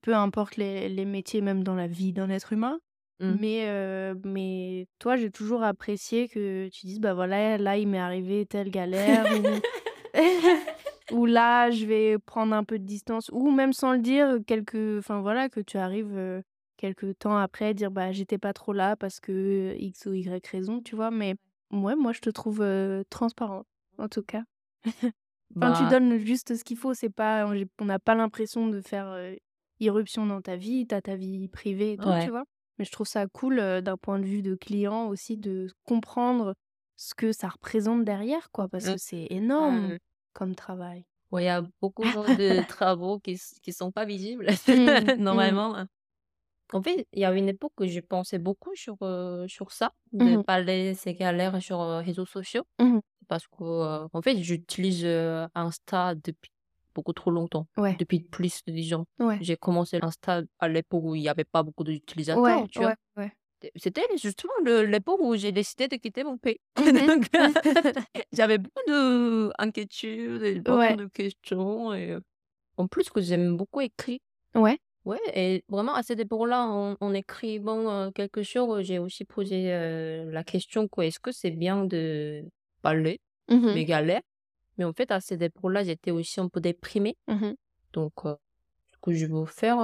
[0.01, 2.79] peu importe les les métiers, même dans la vie d'un être humain.
[3.19, 3.35] Mmh.
[3.35, 8.45] Mais mais toi, j'ai toujours apprécié que tu dises: «Bah, voilà, là, il m'est arrivé
[8.45, 9.61] telle galère» ou
[11.11, 14.99] ou «Là, je vais prendre un peu de distance» ou même sans le dire, quelques
[14.99, 16.43] enfin, voilà, que tu arrives, heu,
[16.77, 20.81] quelque temps après dire: «Bah, j'étais pas trop là parce que X ou Y raison»,
[20.81, 21.11] tu vois?
[21.11, 21.35] Mais
[21.71, 24.43] ouais, moi, je te trouve, heu, transparente, en tout cas.
[25.61, 27.47] Enfin, tu Bah donnes juste ce qu'il faut, c'est pas
[27.79, 29.13] on n'a pas l'impression de faire,
[29.79, 32.45] irruption dans ta vie, tu as ta vie privée et tout, tu vois?
[32.77, 36.55] Mais je trouve ça cool, d'un point de vue de client aussi de comprendre
[36.97, 38.89] ce que ça représente derrière, quoi, parce Mmh.
[38.89, 39.97] que c'est énorme Mmh.
[40.33, 41.05] comme travail.
[41.31, 45.57] Ouais, il y a beaucoup de travaux qui qui sont pas visibles Mmh, mmh.
[45.57, 45.87] normalement, hein.
[46.73, 49.93] En fait, il y a une époque que je pensais beaucoup sur, heu, sur ça,
[50.19, 50.45] Mmh de mh.
[50.45, 52.63] parler de ces galères sur, heu, réseaux sociaux.
[52.79, 56.51] Mmh Parce que, heu, en fait, j'utilise, heu, Insta depuis
[56.95, 59.05] beaucoup trop longtemps, Ouais, depuis plus de 10 ans.
[59.19, 59.41] ouais.
[59.41, 62.91] J'ai commencé Insta à l'époque où il y avait pas beaucoup d'utilisateurs, Ouais, tu vois?
[62.91, 63.31] ouais, ouais.
[63.61, 66.59] T c'était justement le l'époque où j'ai décidé de quitter mon pays.
[66.77, 67.29] Mmh Donc
[68.33, 72.17] j'avais beaucoup d'inquiétudes et beaucoup Ouais, de questions et
[72.77, 74.19] en plus que j'aime beaucoup écrire.
[74.55, 74.79] ouais.
[75.05, 79.71] Ouais et vraiment à cette époque-là, en en écrivant, heu, quelque chose, j'ai aussi posé,
[79.71, 82.43] heu, la question quoi: «Est-ce que c'est bien de
[82.81, 84.21] parler Mmh mes galères?»
[84.77, 87.17] mais en fait, à cette époque-là, j'étais aussi un peu déprimée.
[87.27, 87.55] Mmh mh.
[87.93, 88.37] Donc heu,
[88.93, 89.79] ce que je veux faire,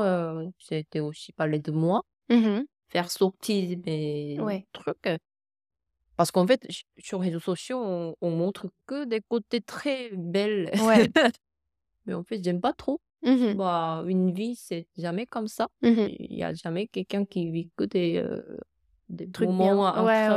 [0.60, 5.10] c'était aussi parler de moi, Mmh faire sortir mes Ouais, trucs,
[6.18, 6.68] parce qu'en fait,
[6.98, 10.72] sur les réseaux sociaux, on on montre que des côtés très belles.
[10.78, 11.12] ouais.
[12.06, 13.02] Mais en fait, j'aime pas trop.
[13.24, 15.68] Mmh Bah, une vie, c'est jamais comme ça.
[15.82, 18.60] Mmh Il y a jamais quelqu'un qui vit que des, heu,
[19.10, 19.78] des Truc bien.
[19.94, 20.30] moments Ouais,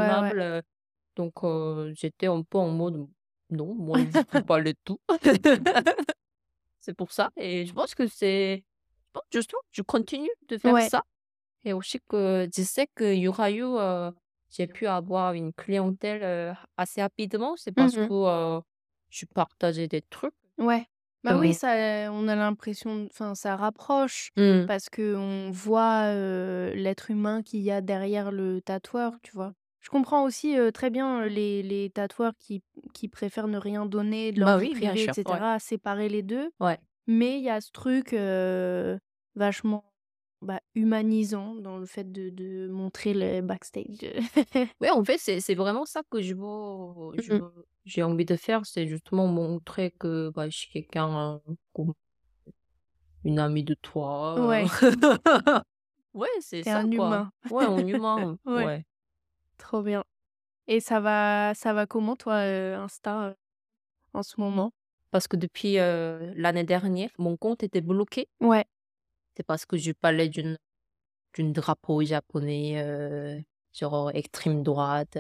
[1.17, 1.35] donc
[1.95, 3.09] j'étais un peu en mode:
[3.51, 4.99] «Non, moi, je veux parler de tout».
[6.81, 8.65] C'est pour ça et je pense que c'est
[9.33, 11.03] justement, je continue de faire ça
[11.65, 14.13] et aussi que je sais qu'il y aura eu, heu,
[14.51, 17.57] j'ai pu avoir une clientèle, assez rapidement.
[17.59, 18.15] C'est parce Mmh que,
[18.59, 18.63] heu,
[19.11, 20.35] je partageais des trucs.
[20.59, 20.89] Ouais.
[21.25, 21.69] Bah oui, ça,
[22.13, 24.67] on a l'impression enfin, ça rapproche mmh.
[24.67, 29.55] parce qu'on voit, heu, l'être humain qu'il y a derrière le tatoueur, tu vois?
[29.81, 32.63] Je comprends aussi, très bien, les les tatoueurs qui
[32.95, 35.43] qui préfèrent ne rien donner de leur Bah vie oui, bien privée et sûr, ouais.
[35.43, 36.51] cetera, séparer les 2.
[36.61, 36.79] Ouais.
[37.07, 38.15] Mais il y a ce truc,
[39.37, 39.94] vachement,
[40.45, 43.85] bah, humanisant dans le fait de de montrer le backstage.
[44.81, 46.45] Ouais, en fait, c'est vraiment ça que je veux
[47.35, 47.41] Mmh
[47.87, 51.39] j'ai envie de faire, c'est justement montrer que, bah, je suis quelqu'un,
[51.75, 51.93] comme
[53.25, 54.35] une amie de toi.
[54.49, 54.65] Ouais,
[56.15, 56.95] Ouais, c'est ça, un quoi.
[56.95, 57.31] humain.
[57.51, 58.85] Ouais, en humain, Ouais, ouais.
[59.59, 60.05] trop bien.
[60.67, 63.35] Et ça va ça va comment toi, heu, Insta,
[64.15, 64.73] en ce moment?
[65.11, 68.29] Parce que depuis, l'année dernière, mon compte était bloqué.
[68.41, 68.65] Ouais.
[69.37, 70.59] C'est parce que je parlais d'une
[71.35, 75.19] d'une drapeau japonais, heu, genre extrême droite.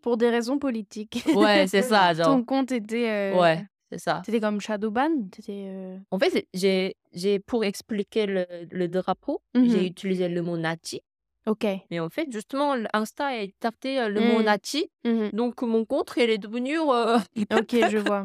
[0.00, 1.22] Pour des raisons politiques.
[1.34, 4.22] Ouais, c'est ça, genre Ton compte était, heu, ouais, c'est ça.
[4.24, 5.28] tu comme shadow ban?
[5.30, 10.40] Tu étais, En fait, j'ai j'ai pour expliquer le le drapeau, j'ai Mmh utilisé le
[10.42, 11.02] mot nazi,
[11.46, 11.66] OK.
[11.90, 14.44] mais en fait, justement, Insta a écarté, heu, le mot Mmh.
[14.44, 16.78] nazi, Mmh donc mon compte, il est devenu,
[17.52, 18.24] OK, je vois.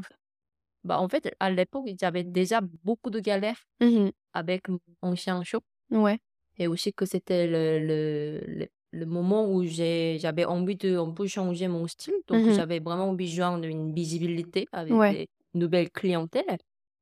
[0.84, 4.67] Bah, en fait, à l'époque, j'avais déjà beaucoup de galères Mmh avec
[5.03, 5.61] mon shop
[5.91, 6.19] Ouais.
[6.57, 11.27] et aussi que c'était le, le, le, le moment où j'avais envie de un peu
[11.27, 12.15] changer mon style.
[12.27, 15.09] Donc, Mmh j'avais vraiment besoin d'une visibilité avec Ouais.
[15.09, 16.59] des nouvelles clientèles.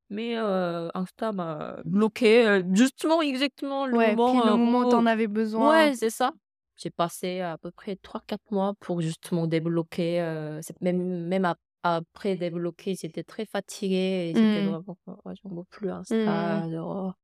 [0.10, 4.86] Mais euh, Insta m'a bloqué euh, justement, exactement le Ouais, moment, le euh, moment où
[4.86, 5.72] t'en avais besoin.
[5.72, 6.34] Ouais, c'est ça.
[6.78, 10.22] J'ai passé à peu près 3-4 mois pour justement débloquer.
[10.22, 11.46] euh, même, même
[11.84, 14.70] après débloquer, j'étais très fatiguée et c'était Mm.
[14.70, 16.70] vraiment, ouais, j'en veux plus Insta.
[16.70, 17.16] genre,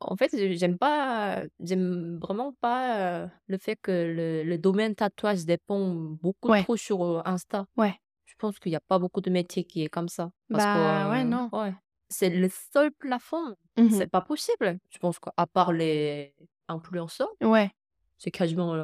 [0.00, 5.44] En fait, j'ai- j'aime pas, j'aime vraiment pas le fait que le, le domaine tatouage
[5.44, 6.62] dépend beaucoup Ouais.
[6.62, 7.66] trop sur Insta.
[7.76, 7.94] Ouais.
[8.24, 10.30] Je pense qu'il n'y a pas beaucoup de métiers qui est comme ça.
[10.48, 11.48] Parce Bah, que, ouais, euh, non.
[11.52, 11.74] ouais.
[12.10, 13.56] C'est le seul plafond.
[13.76, 13.90] Mhm.
[13.90, 14.78] C'est pas possible.
[14.88, 16.32] Je pense qu'à part les
[16.68, 17.72] influenceurs, Ouais.
[18.18, 18.76] c'est quasiment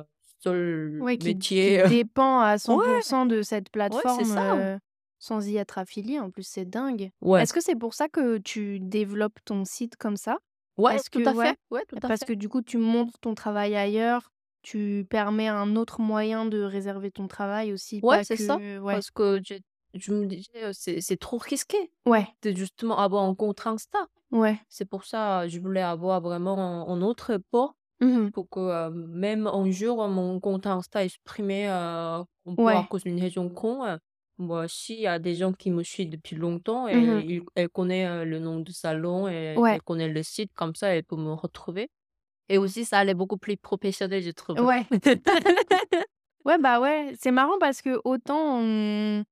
[0.44, 1.76] seul Ouais, qui, métier.
[1.76, 4.54] qui euh, dépend à 100% de cette plateforme ça.
[4.56, 4.78] euh,
[5.18, 6.20] sans y être affilié.
[6.20, 7.10] En plus, c'est dingue.
[7.22, 10.38] Ouais, Est-ce que c'est pour ça que tu développes ton site comme ça?
[10.76, 11.58] ouais, est-ce tout que- à ouais, fait.
[11.70, 12.26] Ouais, à Parce fait.
[12.26, 14.30] que du coup, tu montres ton travail ailleurs,
[14.62, 18.56] tu permets un autre moyen de réserver ton travail aussi, Ouais, c'est ça.
[18.56, 18.78] que...
[18.78, 18.94] Ouais.
[18.94, 19.54] Parce que je,
[19.94, 20.70] je me disais,
[21.00, 21.76] c'est trop risqué
[22.06, 24.06] Ouais, de justement avoir un compte Insta.
[24.32, 24.58] ouais.
[24.68, 28.30] C'est pour ça je voulais avoir vraiment un, un autre port Mhm.
[28.32, 32.86] pour que euh, même un jour mon compte Insta est supprimé euh, peu à Ouais.
[32.90, 33.84] cause d'une raison con.
[33.84, 33.96] euh,
[34.36, 37.20] moi, s'il y a des gens qui me suivent depuis longtemps et Mhm.
[37.30, 39.78] ils- elle connaît euh, le nom du salon et Ouais.
[39.88, 41.88] le site, comme ça elle peut me retrouver.
[42.48, 44.60] Et aussi, ça allait beaucoup plus professionnel, je trouve.
[44.60, 44.86] Ouais.
[46.44, 49.24] Ouais, bah ouais, c'est marrant parce que autant on,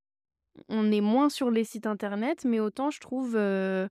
[0.68, 3.86] on est moins sur les sites internet, mais autant je trouve euh,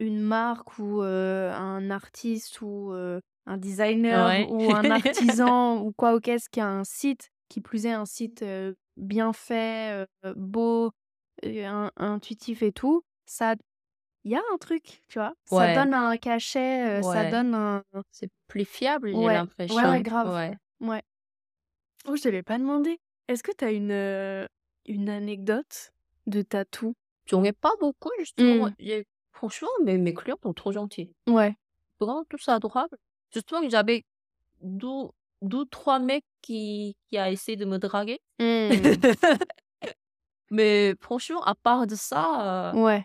[0.00, 4.46] une marque ou euh, un artiste ou euh, un designer Ouais.
[4.50, 4.82] ou un
[5.36, 8.74] artisan ou quoi ou qu'est-ce qui a un site, qui plus est un site euh,
[8.96, 10.90] bien fait, euh, beau,
[11.44, 13.54] euh, in- intuitif et tout, ça,
[14.24, 15.32] il y a un truc, tu vois?
[15.46, 17.82] Ça donne un cachet, euh, ça donne un...
[18.10, 19.34] C'est plus fiable, j'ai Ouais.
[19.34, 19.76] l'impression.
[19.76, 20.32] Ouais, ouais, grave.
[20.34, 20.56] Ouais.
[20.86, 21.02] Ouais.
[22.06, 22.98] Oh, je te l'ai pas demandé.
[23.28, 24.46] Est-ce que tu as une, euh,
[24.86, 25.92] une anecdote
[26.26, 26.94] de tatou?
[27.26, 28.66] J'en ai pas beaucoup, justement.
[28.68, 28.74] Mm.
[28.78, 31.12] J'ai- Franchement, mes, mes clients sont trop gentils.
[31.28, 31.54] Ouais.
[32.00, 32.96] Vraiment, tous adorables.
[33.32, 34.04] Justement, j'avais
[34.62, 35.08] deux,
[35.42, 38.20] deux, trois mecs qui, qui a essayé de me draguer.
[40.50, 43.04] Mais franchement, à part de ça, euh, Ouais.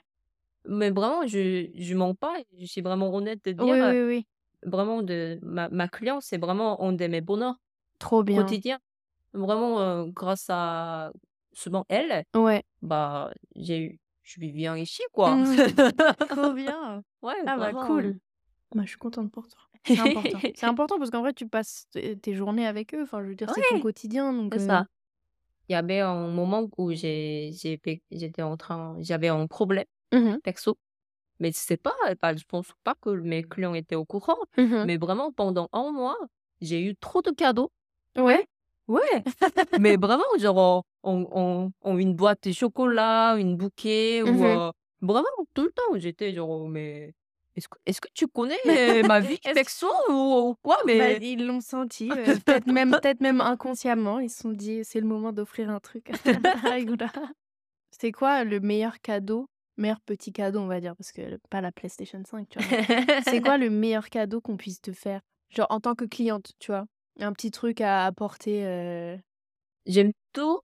[0.65, 2.37] mais vraiment, je, je mens pas.
[2.57, 4.27] Je suis vraiment honnête de dire, Oui, euh, oui, oui.
[4.63, 7.55] vraiment, de, ma, ma cliente, c'est vraiment un de mes bonheurs
[7.99, 8.41] Trop bien.
[8.41, 8.79] quotidiens.
[9.33, 11.11] Vraiment, euh, grâce à
[11.51, 12.63] souvent elle, Ouais.
[12.81, 15.35] bah, j'ai eu, je vis bien ici, quoi.
[15.35, 15.55] Mm.
[16.29, 17.03] Trop bien.
[17.21, 18.19] Ouais, Ah bah cool.
[18.73, 19.59] Bah, je suis contente pour toi.
[19.85, 20.39] C'est important.
[20.55, 23.03] C'est important parce qu'en vrai, tu passes tes journées avec eux.
[23.03, 24.33] Enfin, je veux dire, c'est ton quotidien.
[24.33, 24.85] Donc, C'est euh, ça.
[25.69, 27.51] Il y avait un moment où j'ai,
[28.11, 30.77] j'étais en train, j'avais un problème mhm, perso.
[31.39, 34.37] Mais c'est pas, je pense pas que mes clients étaient au courant.
[34.57, 34.83] mhm.
[34.85, 36.17] Mais vraiment, pendant un mois,
[36.61, 37.71] j'ai eu trop de cadeaux.
[38.17, 38.45] Ouais.
[38.87, 39.23] Ouais.
[39.79, 44.43] Mais vraiment, genre, on, on, on- une boîte de chocolat, une bouquet, ou Mhm.
[44.43, 44.71] euh,
[45.01, 47.13] vraiment, tout le temps, j'étais genre, mais
[47.55, 50.13] est-ce que, est-ce que tu connais euh, ma vie perso ou,
[50.49, 50.77] ou quoi?
[50.77, 54.19] Bah, Mais ils l'ont senti, euh, peut-être même, peut-être même inconsciemment.
[54.19, 56.11] Ils se sont dit, c'est le moment d'offrir un truc.
[57.91, 59.47] C'est quoi le meilleur cadeau,
[59.77, 63.21] meilleur petit cadeau, on va dire, parce que pas la PlayStation 5, tu vois.
[63.23, 65.21] C'est quoi le meilleur cadeau qu'on puisse te faire?
[65.49, 66.85] Genre en tant que cliente, tu vois.
[67.19, 68.65] Un petit truc à apporter.
[68.65, 69.15] euh,
[69.85, 70.59] J'aime tout,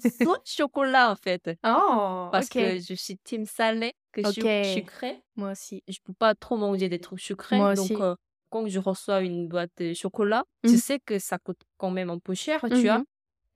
[0.00, 1.50] sauf chocolat, en fait.
[1.64, 4.48] Oh, Parce que je suis team salé que su- Ok.
[4.74, 5.22] sucré.
[5.36, 5.82] Moi aussi.
[5.88, 7.56] Je peux pas trop manger des trucs sucrés.
[7.56, 8.02] Moi donc, aussi.
[8.02, 8.14] euh,
[8.50, 10.76] quand je reçois une boîte de chocolat, je Mhm.
[10.76, 12.98] sais que ça coûte quand même un peu cher, tu vois.
[12.98, 13.04] Mhm.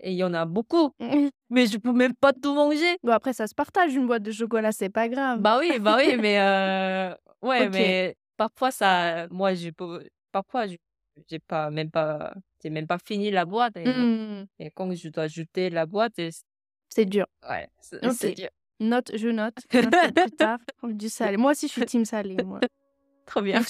[0.00, 0.92] Et il y en a beaucoup.
[1.00, 1.30] Mhm.
[1.50, 2.96] Mais je peux même pas tout manger.
[3.02, 5.40] Bon, après, ça se partage une boîte de chocolat, c'est pas grave.
[5.40, 10.02] Bah oui, bah oui, mais euh, ouais, mais parfois ça, moi je peux,
[10.32, 10.76] parfois je-
[11.28, 12.34] j'ai pas même pas,
[12.66, 14.46] j'ai même pas fini la boîte et, Mhm.
[14.58, 16.30] et quand je dois ajouter la boîte, et-
[16.88, 17.26] C'est dur.
[17.48, 18.48] ouais, c'est c'est dur.
[18.80, 19.54] Note, je note.
[19.72, 20.58] Note plus tard.
[20.82, 21.36] Du salé.
[21.36, 22.58] Moi aussi, je suis team salé, moi.
[23.26, 23.62] Trop bien.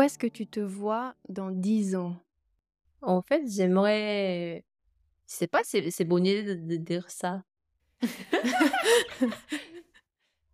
[0.00, 2.16] Où est-ce que tu te vois dans 10 ans?
[3.02, 4.64] En fait, j'aimerais,
[5.28, 7.42] je sais pas, c'est c'est bonne idée de, de dire ça.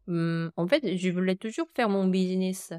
[0.09, 2.73] Hum, en fait, je voulais toujours faire mon business.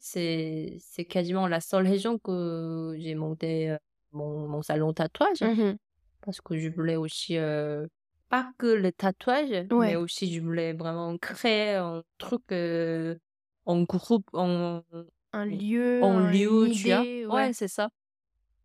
[0.00, 3.76] C'est c'est quasiment la seule raison que j'ai monté euh,
[4.12, 5.78] mon, mon salon tatouage Mhm.
[6.22, 7.86] parce que je voulais aussi euh,
[8.28, 13.16] pas que le tatouage, mais aussi je voulais vraiment créer un truc euh,
[13.66, 14.82] en groupe, en,
[15.32, 17.52] Un lieu, en un- lieu, une tu idée, Ouais, ouais.
[17.52, 17.88] c'est ça.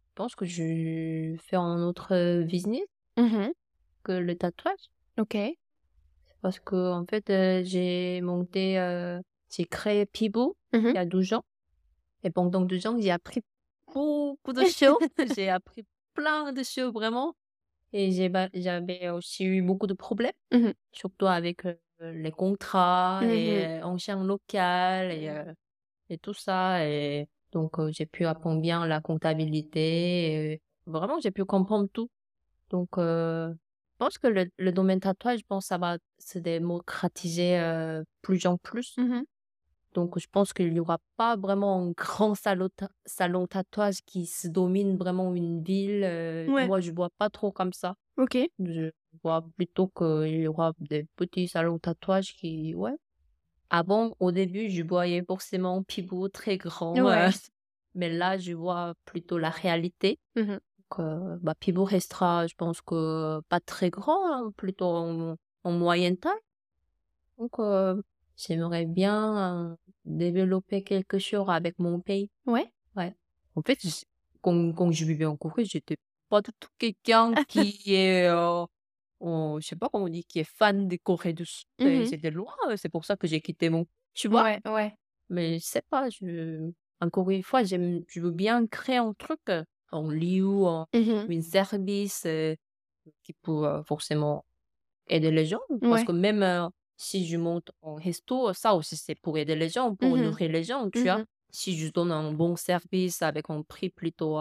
[0.10, 2.84] Je pense que je vais faire un autre business
[3.18, 3.52] Mhm.
[4.04, 4.90] que le tatouage.
[5.20, 5.38] Ok.
[6.42, 10.90] Parce que, en fait, euh, j'ai monté, euh, j'ai créé Pibo Mhm.
[10.90, 11.44] il y a 12 ans.
[12.24, 13.42] Et pendant 12 ans, j'ai appris
[13.86, 14.98] beaucoup de choses.
[15.38, 17.36] j'ai appris plein de choses, vraiment.
[17.92, 18.12] Et
[18.54, 20.32] j'avais aussi eu beaucoup de problèmes,
[20.94, 23.82] surtout avec euh, les contrats et Mhm.
[23.82, 25.30] euh, en chaîne locale et,
[26.10, 26.86] et tout ça.
[26.88, 30.54] Et donc, euh, j'ai pu apprendre bien la comptabilité.
[30.54, 32.10] et vraiment, j'ai pu comprendre tout.
[32.70, 36.40] Donc, euh, je pense que le, le domaine tatouage, je pense que ça va se
[36.40, 38.96] démocratiser euh, plus en plus.
[38.98, 39.24] Mhm.
[39.94, 44.26] Donc, je pense qu'il n'y aura pas vraiment un grand salon, ta- salon tatouage qui
[44.26, 46.04] se domine vraiment une ville.
[46.04, 46.66] euh, Ouais.
[46.68, 47.96] Moi, je vois pas trop comme ça.
[48.18, 48.38] Ok.
[48.60, 48.90] Je
[49.22, 52.96] vois plutôt qu'il y aura des petits salons tatouage qui, ouais.
[53.76, 56.94] Avant, au début, je voyais forcément Pivot très grand.
[56.94, 57.26] Ouais.
[57.26, 57.32] euh,
[57.96, 60.20] mais là, je vois plutôt la réalité.
[60.36, 60.60] Donc,
[61.00, 66.18] euh, bah, Pivot restera, je pense que pas très grand, hein, plutôt en, en moyenne
[66.18, 66.34] taille.
[67.40, 68.00] Donc, euh,
[68.38, 72.30] j'aimerais bien développer quelque chose avec mon pays.
[72.46, 72.72] Ouais.
[73.56, 73.80] En fait,
[74.42, 75.98] quand, quand je vivais en Corée, j'étais
[76.30, 78.30] pas du tout quelqu'un qui est,
[79.24, 82.06] euh, je sais pas comment on dit, qui est fan des Corées du Sud.
[82.06, 84.46] C'était loin, euh, c'est pour ça que j'ai quitté mon, tu vois?
[84.46, 84.98] Ouais, ouais.
[85.30, 86.72] Mais je sais pas, je,
[87.02, 91.30] encore une fois, j'aime, je veux bien créer un truc, euh, un lieu, un, Mhm.
[91.30, 92.56] un service euh,
[93.24, 94.46] qui peut euh, forcément
[95.08, 95.62] aider les gens.
[95.90, 99.70] Parce que même euh, si je monte en resto, ça aussi c'est pour aider les
[99.70, 100.18] gens, pour Mhm.
[100.18, 101.22] nourrir les gens, tu vois?
[101.22, 101.26] Mhm.
[101.52, 104.40] Si je donne un bon service avec un prix plutôt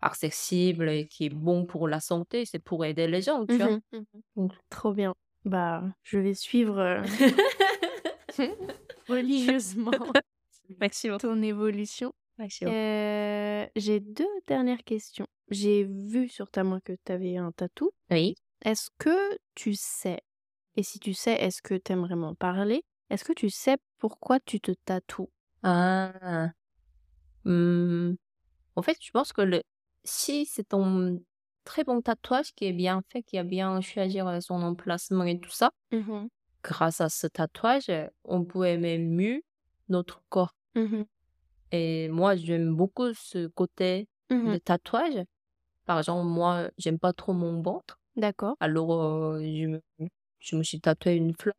[0.00, 3.78] accessible et qui est bon pour la santé, c'est pour aider les gens, tu vois?
[3.92, 4.04] Mhm.
[4.36, 5.14] Donc- Trop bien.
[5.44, 7.02] Bah, je vais suivre euh,
[9.08, 9.92] religieusement
[10.80, 11.22] Merci beaucoup.
[11.22, 12.12] ton évolution.
[12.62, 15.26] Euh, J'ai deux dernières questions.
[15.50, 17.90] J'ai vu sur ta main que tu avais un tatou.
[18.10, 18.36] Oui.
[18.64, 20.20] Est-ce que tu sais,
[20.76, 22.82] et si tu sais, est-ce que tu aimerais m'en parler?
[23.10, 25.30] Est-ce que tu sais pourquoi tu te tatoues?
[25.62, 26.50] Ah.
[27.44, 28.14] Hmm.
[28.76, 29.62] En fait, je pense que le...
[30.08, 31.18] si c'est un
[31.64, 35.50] très bon tatouage qui est bien fait, qui a bien choisi son emplacement et tout
[35.50, 36.28] ça, Mhm.
[36.64, 39.42] grâce à ce tatouage, euh, on peut aimer mieux
[39.88, 40.54] notre corps.
[40.74, 41.04] Mhm.
[41.70, 44.52] Et moi, j'aime beaucoup ce côté Mhm.
[44.52, 45.24] de tatouage.
[45.86, 48.00] Par exemple, moi, j'aime pas trop mon ventre.
[48.16, 48.56] D'accord.
[48.60, 49.82] Alors, euh, je me,
[50.40, 51.54] je me suis tatoué une fleur.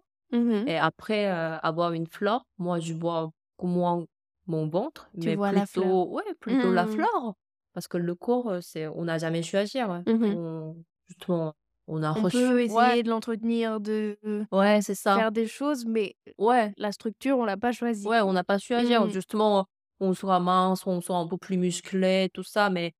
[0.68, 3.32] Et après euh, avoir une fleur, moi, je vois
[3.62, 4.06] moins
[4.47, 5.86] mon ventre, Tu mais vois la fleur.
[5.86, 7.36] plutôt, ouais, plutôt la fleur.
[7.74, 9.80] Parce que le corps, euh, c'est, on n'a jamais choisi.
[9.80, 10.03] hein.
[10.07, 10.24] Mhm.
[10.36, 11.53] On, justement,
[11.88, 12.38] on a On reçu.
[12.38, 14.17] peut essayer Ouais, de l'entretenir, de
[14.51, 15.15] ouais, c'est ça.
[15.15, 18.07] faire des choses, mais Ouais, la structure, on l'a pas choisie.
[18.07, 19.03] ouais, on n'a pas su agir.
[19.05, 19.11] Mhm.
[19.11, 19.65] Justement,
[19.99, 22.93] on sera mince, on sera un peu plus musclé, tout ça, mais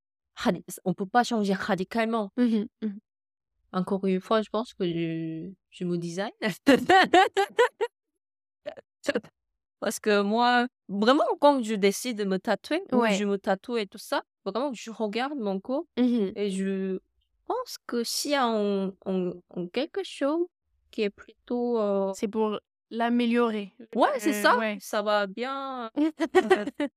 [0.86, 2.32] on peut pas changer radicalement.
[2.38, 2.68] Mhm.
[3.72, 6.32] Encore une fois, je pense que je, je me design.
[9.80, 13.14] Parce que moi, vraiment, quand je décide de me tatouer, ou Ouais.
[13.14, 16.34] je me tatoue et tout ça, vraiment, je regarde mon corps Mhm.
[16.36, 17.00] et je
[17.46, 20.46] pense que s'il y a un, un- un quelque chose
[20.92, 21.80] qui est plutôt...
[21.80, 22.60] euh, C'est pour
[22.92, 23.74] l'améliorer.
[23.96, 24.58] Ouais, c'est Euh, ça.
[24.58, 24.78] ouais.
[24.82, 25.90] Ça va bien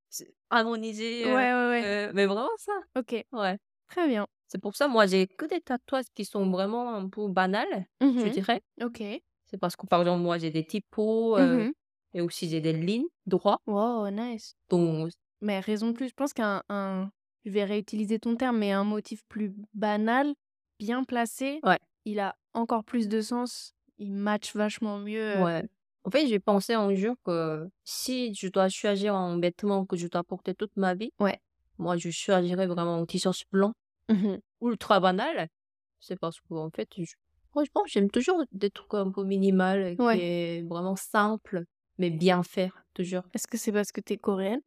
[0.49, 1.25] harmoniser.
[1.25, 1.85] Ouais, euh, ouais, ouais.
[1.85, 2.73] euh, mais vraiment ça.
[2.97, 3.57] Ok, Ouais.
[3.87, 4.27] très bien.
[4.47, 8.05] C'est pour ça, moi, j'ai que des tatouages qui sont vraiment un peu banals, je
[8.07, 8.29] Mhm.
[8.29, 8.61] dirais.
[8.83, 9.01] Ok.
[9.45, 11.73] C'est parce que, par exemple, moi, j'ai des typos Mhm.
[12.13, 13.59] Et aussi j'ai des lignes droits.
[13.67, 14.55] Wow, nice.
[14.69, 15.11] Donc,
[15.41, 17.11] Mais raison de plus, je pense qu'un, un,
[17.45, 20.33] je vais réutiliser ton terme, mais un motif plus banal,
[20.79, 21.79] bien placé, Ouais.
[22.05, 23.73] il a encore plus de sens.
[23.97, 25.37] Il match vachement mieux.
[25.37, 25.63] euh, ouais.
[26.05, 30.07] En fait, j'ai pensé un jour que si je dois choisir un vêtement que je
[30.07, 31.39] dois porter toute ma vie, Ouais.
[31.77, 33.73] moi, je choisirais vraiment un t-shirt blanc,
[34.09, 34.39] Mhm.
[34.61, 35.47] ultra banal.
[35.99, 37.13] C'est parce que, en fait, je,
[37.51, 40.17] franchement, j'aime toujours des trucs un peu minimal, Ouais.
[40.17, 41.63] qui est vraiment simple,
[41.97, 43.23] mais bien faire, toujours.
[43.33, 44.61] Est-ce que c'est parce que t'es coréenne?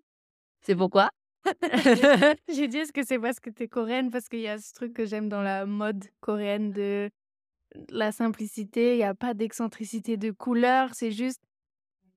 [0.63, 1.11] C'est pourquoi?
[2.49, 4.11] J'ai dit est-ce que c'est parce que t'es coréenne?
[4.11, 7.11] Parce qu'il y a ce truc que j'aime dans la mode coréenne de
[7.91, 11.41] la simplicité, il n'y a pas d'excentricité de couleur, c'est juste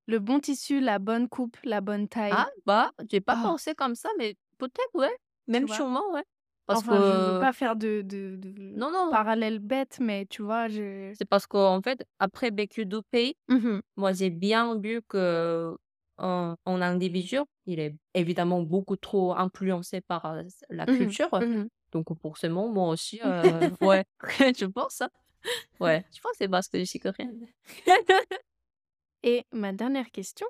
[0.08, 2.32] le bon tissu, la bonne coupe, la bonne taille.
[2.34, 3.44] Ah, bah, j'ai pas Ah.
[3.44, 5.16] pensé comme ça, mais peut-être, ouais.
[5.48, 6.24] Même sûrement, ouais.
[6.70, 7.40] Parce enfin, je veux que...
[7.40, 11.12] pas faire de, de, de Non, non, parallèle bête, mais tu vois, je...
[11.18, 13.82] c'est parce qu'en fait, après Vécu deux pays, Mhm.
[13.98, 15.76] moi, j'ai bien vu que
[16.20, 20.96] un, un individu, il est évidemment beaucoup trop influencé par euh, la Mhm.
[20.98, 21.30] culture.
[21.34, 21.68] Mhm.
[21.92, 24.06] Donc forcément, moi aussi, euh, ouais,
[24.58, 25.02] je pense.
[25.02, 25.10] hein.
[25.80, 27.48] Ouais, je pense que c'est parce que je suis coréenne.
[29.24, 30.48] Et ma dernière question,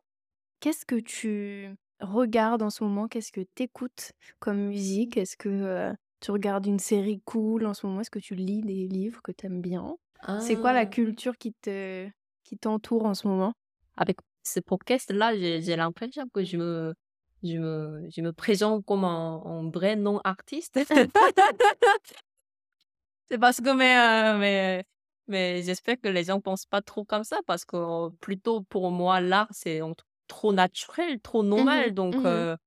[0.59, 3.07] qu'est-ce que tu regardes en ce moment?
[3.07, 5.17] Qu'est-ce que tu écoutes comme musique?
[5.17, 8.01] Est-ce que euh, tu regardes une série cool en ce moment?
[8.01, 9.95] Est-ce que tu lis des livres que tu aimes bien?
[10.41, 10.85] C'est quoi la Ah.
[10.85, 12.07] culture qui te
[12.43, 13.53] qui t'entoure en ce moment?
[13.95, 16.93] Avec ce podcast-là, j'ai l'impression que je me,
[17.43, 20.79] je me, je me présente comme un, un vrai non-artiste.
[23.29, 24.85] C'est parce que, mais, euh, mais,
[25.27, 29.21] mais j'espère que les gens pensent pas trop comme ça, parce que plutôt pour moi,
[29.21, 29.81] l'art, c'est
[30.27, 31.89] trop naturel, trop normal.
[31.89, 32.57] Mhm, Donc, euh,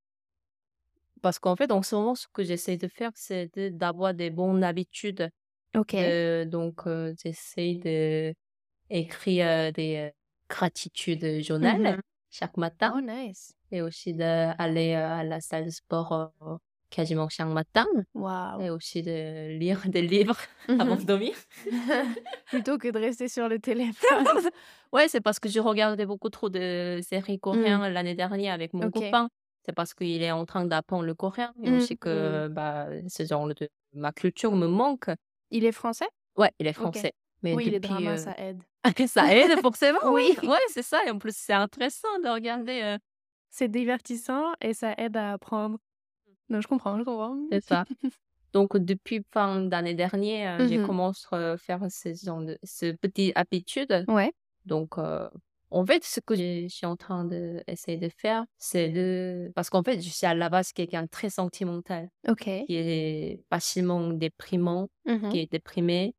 [1.23, 4.63] parce qu'en fait, en ce moment, ce que j'essaie de faire, c'est d'avoir des bonnes
[4.65, 5.31] habitudes.
[5.77, 5.95] Ok.
[5.95, 8.35] Euh, donc, euh, j'essaie de
[8.91, 10.11] écrire des euh,
[10.49, 12.01] gratitudes journal Mhm.
[12.31, 13.53] chaque matin Oh, nice.
[13.71, 16.33] et aussi d'aller à la salle de sport
[16.91, 17.87] quasiment chaque matin
[18.61, 20.37] et aussi de lire des livres
[20.69, 21.35] avant de dormir.
[22.51, 24.27] Plutôt que de rester sur le téléphone.
[24.93, 27.41] Ouais, c'est parce que je regardais beaucoup trop de séries Mm.
[27.41, 29.29] coréennes l'année dernière avec mon copain.
[29.65, 33.25] C'est parce qu'il est en train d'apprendre le coréen et Mm, aussi que bah, ce
[33.25, 33.55] genre de
[33.93, 35.11] ma culture me manque.
[35.51, 36.09] Il est français?
[36.37, 37.13] Ouais, il est français.
[37.43, 38.63] Mais Oui, les depuis, dramas, euh, ça aide.
[39.09, 40.35] ça aide forcément, oui.
[40.43, 40.49] Oui.
[40.49, 41.05] Ouais, c'est ça.
[41.07, 42.81] Et en plus, c'est intéressant de regarder.
[42.83, 42.99] euh,
[43.51, 45.79] C'est divertissant et ça aide à apprendre.
[46.49, 47.37] Non, je comprends, je comprends.
[47.51, 47.85] C'est ça.
[48.53, 53.33] Donc, depuis fin d'année dernière, euh, j'ai commencé à faire ce genre de ce petit
[53.35, 54.05] habitude.
[54.09, 54.33] Ouais.
[54.65, 55.29] Donc, euh,
[55.75, 59.51] en fait, ce que je suis en train d'essayer de faire, c'est de...
[59.55, 62.45] Parce qu'en fait, je suis à la base quelqu'un de très sentimental, Ok.
[62.45, 65.31] qui est facilement déprimant, Mhm.
[65.31, 66.15] qui est déprimé,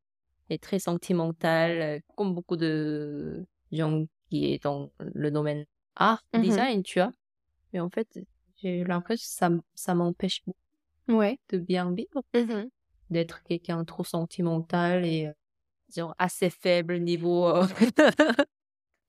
[0.50, 5.64] et très sentimental, euh, comme beaucoup de gens qui est dans le domaine
[5.96, 6.42] art, Mhm.
[6.42, 7.12] design, tu vois.
[7.72, 8.18] Mais en fait,
[8.56, 10.42] j'ai l'impression que ça, ça m'empêche
[11.08, 11.38] Ouais.
[11.50, 12.68] de bien vivre, Mhm.
[13.10, 15.32] d'être quelqu'un de trop sentimental et euh,
[15.94, 17.66] genre assez faible niveau euh,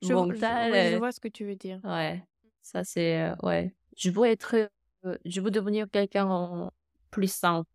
[0.07, 1.79] Je, vois ce que tu veux dire.
[1.83, 2.23] Ouais,
[2.61, 3.73] ça c'est euh, ouais.
[3.97, 4.55] Je veux être,
[5.05, 6.71] euh, je veux devenir quelqu'un en
[7.11, 7.65] plus sain.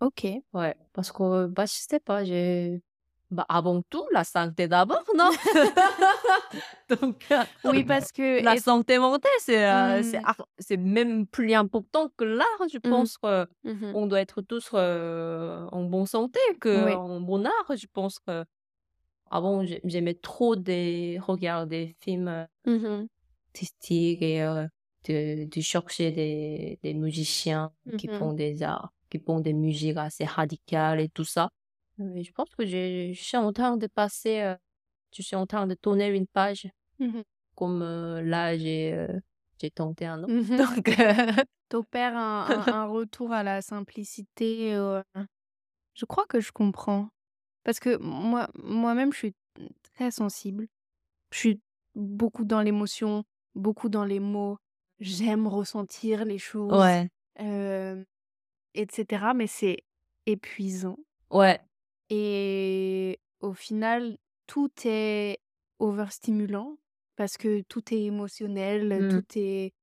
[0.00, 0.26] Ok.
[0.52, 2.82] Ouais, parce que bah je sais pas, j'ai
[3.30, 5.30] bah avant tout la santé d'abord, non?
[6.88, 10.82] Donc euh, Oui, parce que la santé mentale c'est Mm.
[10.82, 12.90] même plus important que l'art, je Mhm.
[12.90, 13.92] pense que Mhm.
[13.94, 16.92] on doit être tous euh, en bonne santé que Oui.
[16.94, 18.44] en bon art, je pense que
[19.30, 23.08] avant j'ai- j'aimais trop des regarder des films Mhm.
[23.48, 24.66] artistiques et euh,
[25.08, 28.14] de, de chercher des, des musiciens qui Mhm.
[28.18, 31.48] font des arts, qui font des musiques assez radicales et tout ça.
[31.98, 34.54] Mais je pense que je suis en train de passer, euh,
[35.12, 36.68] je suis en train de tourner une page
[37.00, 37.22] Mhm.
[37.56, 39.06] comme euh, là j'ai
[39.60, 40.28] j'ai tenté un an.
[40.28, 40.56] Mhm.
[40.58, 40.84] Donc,
[41.68, 44.72] T'opères un, un- un retour à la simplicité.
[45.94, 47.08] Je crois que je comprends.
[47.68, 49.34] Parce que moi, moi-même, je suis
[49.92, 50.68] très sensible.
[51.30, 51.60] Je suis
[51.94, 54.56] beaucoup dans l'émotion, beaucoup dans les mots.
[55.00, 57.10] J'aime ressentir les choses, ouais,
[57.40, 58.02] euh,
[58.72, 59.34] etc.
[59.34, 59.76] Mais c'est
[60.24, 60.96] épuisant.
[61.30, 61.60] ouais,
[62.08, 64.16] Et au final,
[64.46, 65.36] tout est
[65.78, 66.78] overstimulant
[67.16, 69.08] parce que tout est émotionnel, Mm.
[69.10, 69.74] tout est...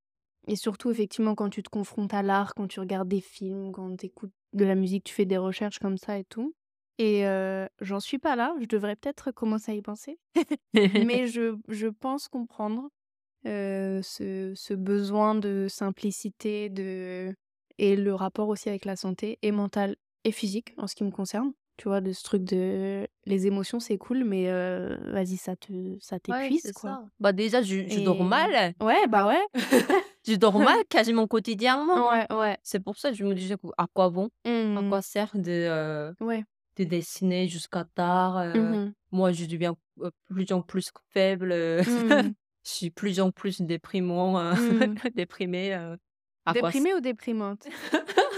[0.48, 3.96] Et surtout, effectivement, quand tu te confrontes à l'art, quand tu regardes des films, quand
[3.96, 6.52] tu écoutes de la musique, tu fais des recherches comme ça et tout.
[6.98, 7.24] Et
[7.80, 10.18] j'en suis pas là, je devrais peut-être commencer à y penser.
[10.74, 12.88] Mais je, je pense comprendre
[13.44, 17.34] ce, ce besoin de simplicité de...
[17.78, 21.10] et le rapport aussi avec la santé, et mentale et physique en ce qui me
[21.10, 21.52] concerne.
[21.78, 24.46] Tu vois, de ce truc de les émotions, c'est cool, mais
[25.12, 26.90] vas-y, ça te ça Ouais, t'épuise, c'est quoi.
[26.90, 27.04] ça.
[27.20, 28.74] Bah déjà, je, je dors Et- mal.
[28.80, 29.44] Ouais, bah ouais.
[30.26, 32.08] Je dors mal quasiment quotidiennement.
[32.10, 32.56] Ouais, ouais.
[32.64, 34.88] C'est pour ça que je me disais à quoi bon, à Mhm.
[34.88, 36.42] quoi sert de, Ouais.
[36.76, 38.36] De dessiner jusqu'à tard.
[38.38, 38.92] euh, Mhm.
[39.12, 41.52] Moi, je deviens euh, plus en plus faible.
[41.52, 41.86] euh, Mhm.
[42.64, 44.94] je suis plus en plus déprimant, euh, Mhm.
[45.14, 45.74] déprimée.
[45.74, 45.96] euh,
[46.52, 47.66] Déprimée ou déprimante?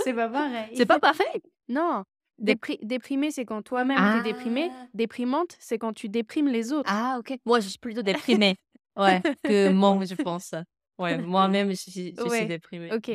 [0.04, 0.28] C'est pas
[0.68, 0.70] pareil.
[0.74, 1.42] C'est pas pareil.
[1.68, 2.04] Non.
[2.38, 4.20] Dé- Dépri- déprimée, c'est quand toi-même Ah.
[4.22, 4.70] t'es déprimée.
[4.94, 6.88] Déprimante, c'est quand tu déprimes les autres.
[6.90, 7.36] Ah, ok.
[7.44, 8.56] Moi, je suis plutôt déprimée.
[8.96, 10.54] Ouais, que moi, je pense.
[10.98, 12.92] Ouais, moi-même, je suis, je suis Ouais, déprimée.
[12.92, 13.08] Ok.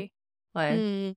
[0.56, 1.14] Ouais.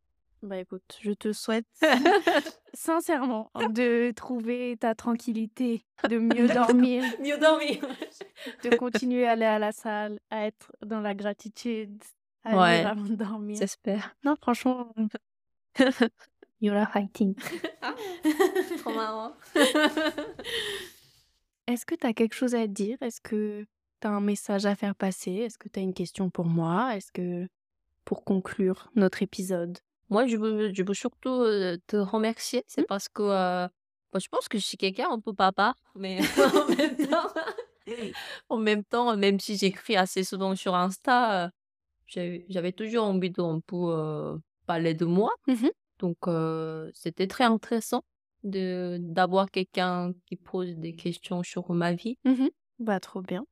[0.46, 1.66] Bah écoute, je te souhaite
[2.72, 7.80] sincèrement de trouver ta tranquillité, de mieux dormir, Mieux dormir.
[8.62, 12.00] de continuer à aller à la salle, à être dans la gratitude,
[12.44, 12.84] à Ouais.
[12.84, 13.56] avant de dormir.
[13.58, 14.14] J'espère.
[14.24, 14.94] Non, franchement,
[16.60, 17.34] you're fighting.
[18.78, 19.32] Trop marrant.
[21.66, 22.96] Est-ce que tu as quelque chose à dire?
[23.00, 23.66] Est-ce que
[24.00, 25.32] tu as un message à faire passer?
[25.32, 26.94] Est-ce que tu as une question pour moi?
[26.96, 27.48] Est-ce que,
[28.04, 29.78] pour conclure notre épisode,
[30.08, 32.64] Moi, je veux, je veux surtout euh, te remercier.
[32.66, 32.86] C'est Mmh.
[32.88, 33.68] parce que euh,
[34.12, 36.18] moi, je pense que je suis quelqu'un un peu papa, mais
[36.64, 37.28] en même temps,
[38.48, 41.48] en même temps, même si j'écris assez souvent sur Insta, euh,
[42.48, 45.30] j'avais toujours envie de un peu parler de moi.
[45.48, 46.18] Mmh Donc,
[46.94, 48.02] c'était très intéressant
[48.44, 52.16] de d'avoir quelqu'un qui pose des questions sur ma vie.
[52.24, 52.46] Mmh
[52.78, 53.44] Bah, trop bien.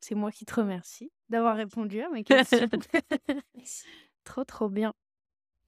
[0.00, 2.68] C'est moi qui te remercie d'avoir répondu à mes questions.
[4.24, 4.92] Trop, trop bien.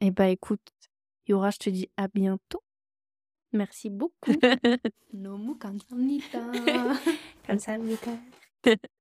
[0.00, 0.60] Eh bah, écoute,
[1.26, 2.62] Yura, je te dis à bientôt.
[3.52, 4.30] Merci beaucoup.
[5.12, 5.56] Nomu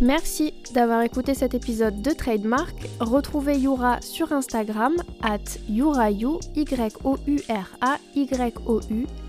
[0.00, 2.88] Merci d'avoir écouté cet épisode de Trademark.
[3.00, 7.46] Retrouvez Yura sur Instagram at yurayu, Y-O-U-R-A-Y-O-U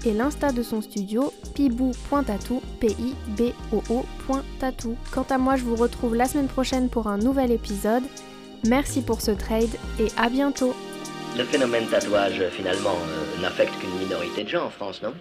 [0.05, 3.55] et l'insta de son studio pibou.tatou, P-I-B-O-O.tatou.
[5.11, 8.03] Quant à moi, je vous retrouve la semaine prochaine pour un nouvel épisode.
[8.67, 10.75] Merci pour ce trade et à bientôt
[11.35, 15.13] Le phénomène tatouage, finalement, euh, n'affecte qu'une minorité de gens en France, non?